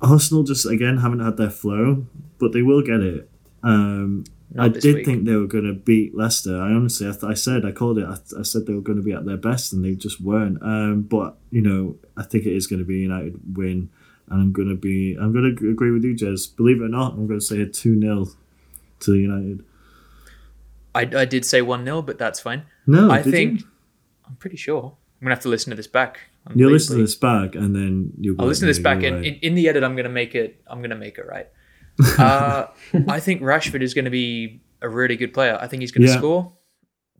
[0.00, 2.06] Arsenal just again haven't had their flow,
[2.38, 3.28] but they will get it.
[3.62, 4.24] Um,
[4.58, 5.04] I did week.
[5.04, 6.56] think they were going to beat Leicester.
[6.60, 8.06] I honestly, I, th- I said, I called it.
[8.06, 10.20] I, th- I said they were going to be at their best, and they just
[10.20, 10.62] weren't.
[10.62, 13.90] Um, but you know, I think it is going to be a United win,
[14.30, 16.54] and I'm going to be, I'm going to agree with you, Jez.
[16.56, 18.28] Believe it or not, I'm going to say a two 0
[19.00, 19.64] to United.
[20.94, 22.64] I, I did say 1 0, but that's fine.
[22.86, 23.66] No, I think, you?
[24.26, 24.96] I'm pretty sure.
[25.20, 26.20] I'm going to have to listen to this back.
[26.54, 28.36] You'll listen to this back, and then you'll.
[28.40, 30.62] I'll listen to this back, and in, in the edit, I'm going to make it.
[30.66, 31.48] I'm going to make it right.
[32.18, 32.68] Uh,
[33.08, 35.58] I think Rashford is going to be a really good player.
[35.60, 36.18] I think he's going to Yeah.
[36.18, 36.52] score.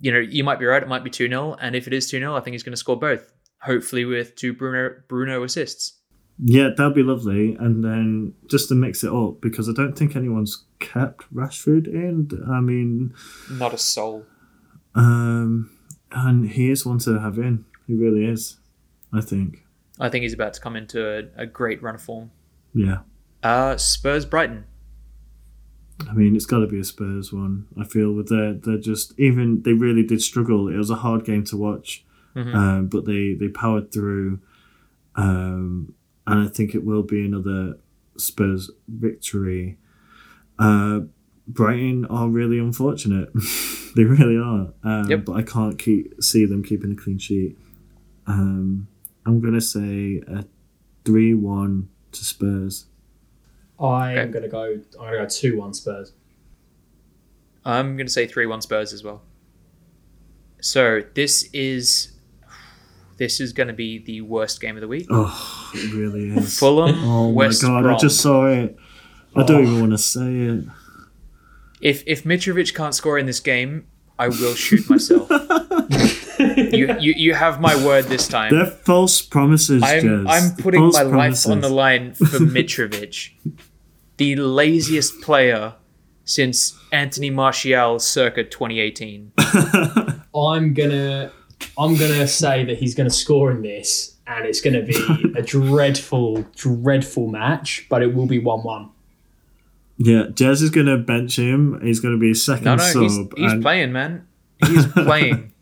[0.00, 0.80] You know, you might be right.
[0.80, 1.56] It might be 2 0.
[1.60, 3.32] And if it is 2 0, I think he's going to score both.
[3.62, 5.94] Hopefully, with two Bruno, Bruno assists.
[6.40, 7.56] Yeah, that'd be lovely.
[7.58, 12.30] And then just to mix it up, because I don't think anyone's kept Rashford in.
[12.48, 13.12] I mean,
[13.50, 14.24] Not a soul.
[14.94, 15.70] um,
[16.12, 17.64] and he is one to have in.
[17.88, 18.58] He really is.
[19.12, 19.64] I think.
[20.00, 21.04] I think he's about to come into
[21.36, 22.30] a, a great run of form.
[22.74, 22.98] Yeah.
[23.42, 24.64] Uh, Spurs Brighton.
[26.08, 27.66] I mean, it's got to be a Spurs one.
[27.80, 30.68] I feel with their they're just even they really did struggle.
[30.68, 32.04] It was a hard game to watch,
[32.36, 32.54] Mhm.
[32.54, 34.38] um, but they they powered through,
[35.16, 35.94] um,
[36.26, 37.78] and I think it will be another
[38.16, 39.78] Spurs victory.
[40.58, 41.00] Uh,
[41.48, 43.30] Brighton are really unfortunate.
[43.96, 44.72] they really are.
[44.84, 45.24] Um, Yep.
[45.24, 47.56] But I can't keep see them keeping a clean sheet.
[48.26, 48.86] Um,
[49.28, 50.44] I'm gonna say a
[51.04, 52.86] three-one to Spurs.
[53.78, 54.30] I am Okay.
[54.32, 54.62] going to go.
[54.64, 56.12] I'm going to go two one Spurs.
[57.64, 59.22] I'm going to say 3 1 Spurs as well.
[60.60, 62.12] So this is.
[63.18, 65.06] This is going to be the worst game of the week.
[65.10, 66.58] Oh, it really is.
[66.60, 67.82] Fulham, Oh West my god!
[67.82, 67.94] Brom.
[67.94, 68.76] I just saw it.
[69.36, 69.80] I don't even oh.
[69.80, 70.64] want to say it.
[71.80, 73.86] If if Mitrovic can't score in this game,
[74.18, 75.28] I will shoot myself.
[76.58, 78.54] you, you you have my word this time.
[78.54, 80.26] They're false promises, I'm Jez.
[80.28, 83.30] I'm putting False my life on the line for Mitrovic,
[84.16, 85.74] the laziest player
[86.24, 89.32] since Anthony Martial circa 2018.
[90.34, 91.32] I'm gonna.
[91.76, 94.96] I'm gonna say that he's gonna score in this, and it's gonna be
[95.36, 97.86] a dreadful, dreadful match.
[97.88, 98.90] But it will be one-one.
[99.98, 101.80] Yeah, Jez is going to bench him.
[101.82, 103.02] He's going to be a second No, no, sub.
[103.02, 104.28] he's, he's and, playing, man.
[104.64, 105.52] He's playing.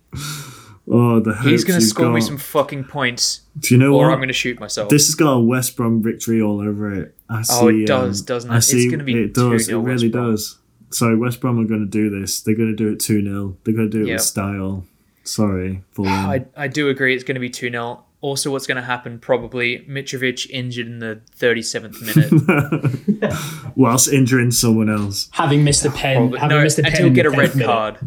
[0.88, 4.06] Oh, the hopes He's gonna he's score me some fucking points, Do you know or
[4.06, 4.14] what?
[4.14, 4.88] I'm gonna shoot myself.
[4.88, 7.14] This has got a West Brom victory all over it.
[7.28, 8.64] I see, Oh, it does, um, doesn't I it?
[8.70, 9.68] It's gonna be it does.
[9.68, 10.58] It 2-0 West really does.
[10.90, 12.40] So West Brom are going to do this.
[12.40, 13.56] They're going to do it 2 0.
[13.64, 14.14] They're going to do it Yep.
[14.14, 14.84] with style.
[15.24, 16.12] Sorry, Fulham.
[16.30, 18.04] I, I do agree it's going to be 2 0.
[18.20, 22.00] Also, what's going to happen probably Mitrovic injured in the 37th
[23.20, 23.32] minute.
[23.76, 25.28] Whilst injuring someone else.
[25.32, 27.54] Having missed a pen, Probably- having no, missed a and pen, he'll get a red
[27.56, 27.66] minute.
[27.66, 27.98] card.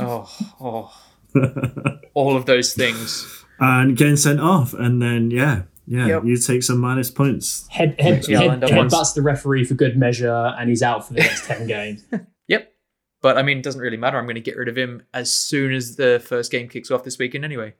[0.00, 0.28] Oh,
[0.60, 0.92] oh.
[2.14, 3.44] All of those things.
[3.60, 6.24] and getting sent off, and then yeah, yeah, Yep.
[6.24, 7.66] you take some minus points.
[7.68, 11.06] Head, head, Yeah, head, end head butts the referee for good measure, and he's out
[11.06, 12.04] for the next ten games.
[12.46, 12.74] Yep.
[13.22, 14.18] But I mean, it doesn't really matter.
[14.18, 17.04] I'm going to get rid of him as soon as the first game kicks off
[17.04, 17.72] this weekend anyway.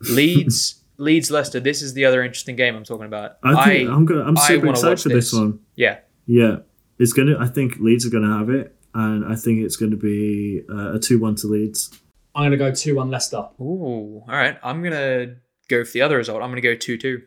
[0.00, 1.60] Leeds, Leeds, Leicester.
[1.60, 3.36] This is the other interesting game I'm talking about.
[3.44, 4.24] I think I, am gonna.
[4.24, 5.30] I'm super excited for this.
[5.30, 5.38] this.
[5.38, 5.60] one.
[5.76, 5.98] Yeah.
[6.26, 6.56] Yeah,
[6.98, 7.36] it's gonna.
[7.38, 10.98] I think Leeds are gonna have it, and I think it's gonna be uh, a
[10.98, 11.96] two-one to Leeds.
[12.34, 13.48] I'm gonna go two one Leicester.
[13.60, 14.22] Ooh.
[14.26, 14.58] All right.
[14.62, 15.36] I'm going to
[15.68, 16.42] go for the other result.
[16.42, 17.22] I'm going to go 2 2.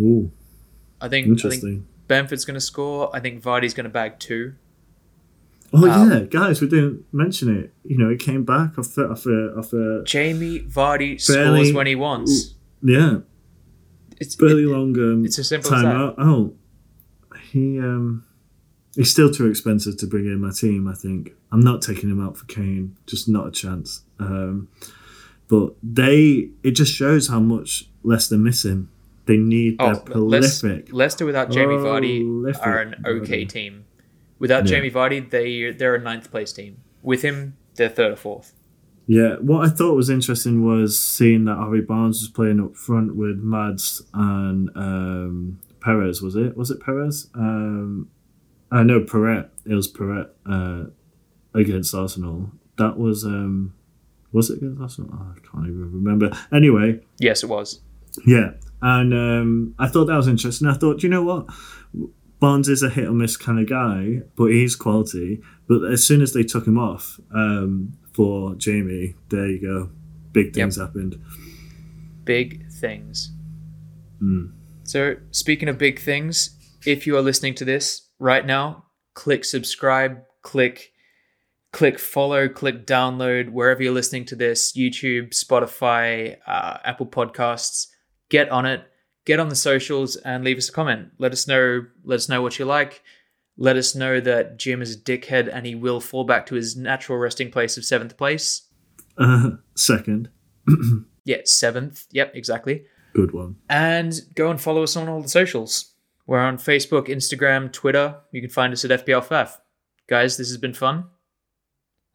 [0.00, 0.30] Ooh,
[1.00, 1.86] I think, I think interesting.
[2.08, 3.14] Bamford's going to score.
[3.14, 4.54] I think Vardy's going to bag two.
[5.72, 7.72] Oh um, yeah, guys, we didn't mention it.
[7.84, 11.72] You know, it came back off a, off a, off a Jamie Vardy Barely- scores
[11.72, 12.54] when he wants.
[12.82, 13.18] yeah,
[14.20, 15.96] It's fairly it- long um, it's as simple as time that.
[16.00, 16.14] out.
[16.18, 16.54] Oh,
[17.50, 18.24] he um,
[18.96, 20.88] he's still too expensive to bring in my team.
[20.88, 22.96] I think I'm not taking him out for Kane.
[23.06, 24.02] Just not a chance.
[24.18, 24.68] Um,
[25.48, 28.90] but they, it just shows how much Leicester miss him.
[29.26, 30.92] They need Oh, their prolific.
[30.92, 33.48] Leicester without Jamie Vardy are an okay Vardy.
[33.48, 33.84] team.
[34.38, 34.76] Without Yeah.
[34.76, 36.78] Jamie Vardy, they they're a ninth place team.
[37.02, 38.52] With him, they're third or fourth.
[39.08, 43.14] Yeah, what I thought was interesting was seeing that Harvey Barnes was playing up front
[43.14, 46.20] with Mads and um, Perez.
[46.22, 46.56] Was it?
[46.56, 47.28] Was it Perez?
[47.34, 48.08] Um,
[48.70, 49.48] I know Praet.
[49.64, 50.90] It was Praet uh,
[51.54, 52.50] against Arsenal.
[52.78, 53.74] That was um,
[54.32, 55.10] was it against Arsenal?
[55.14, 56.30] Oh, I can't even remember.
[56.52, 57.80] Anyway, Yes, it was.
[58.26, 58.50] yeah,
[58.82, 60.68] and um, I thought that was interesting.
[60.68, 61.46] I thought, you know what,
[62.40, 65.40] Barnes is a hit or miss kind of guy, but he's quality.
[65.68, 69.90] But as soon as they took him off um, for Jamie, there you go,
[70.32, 71.20] big things happened.
[72.24, 73.30] Big things.
[74.20, 74.52] Mm.
[74.84, 80.22] So, speaking of big things, if you are listening to this right now, click subscribe,
[80.42, 80.92] click
[81.72, 87.88] click follow, click download wherever you're listening to this, YouTube, Spotify, uh, Apple Podcasts.
[88.30, 88.82] Get on it.
[89.26, 91.08] Get on the socials and leave us a comment.
[91.18, 93.02] Let us know let us know what you like.
[93.58, 96.76] Let us know that Jim is a dickhead and he will fall back to his
[96.76, 98.68] natural resting place of 7th place.
[99.18, 100.28] Uh, second,
[101.24, 102.06] Yeah, 7th.
[102.12, 102.84] Yep, exactly.
[103.14, 103.56] good one.
[103.68, 105.94] and go and follow us on all the socials.
[106.26, 108.16] We're on Facebook, Instagram, Twitter.
[108.32, 109.58] You can find us at FPL5.
[110.08, 111.04] Guys, this has been fun.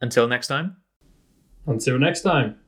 [0.00, 0.76] Until next time.
[1.66, 2.61] Until next time.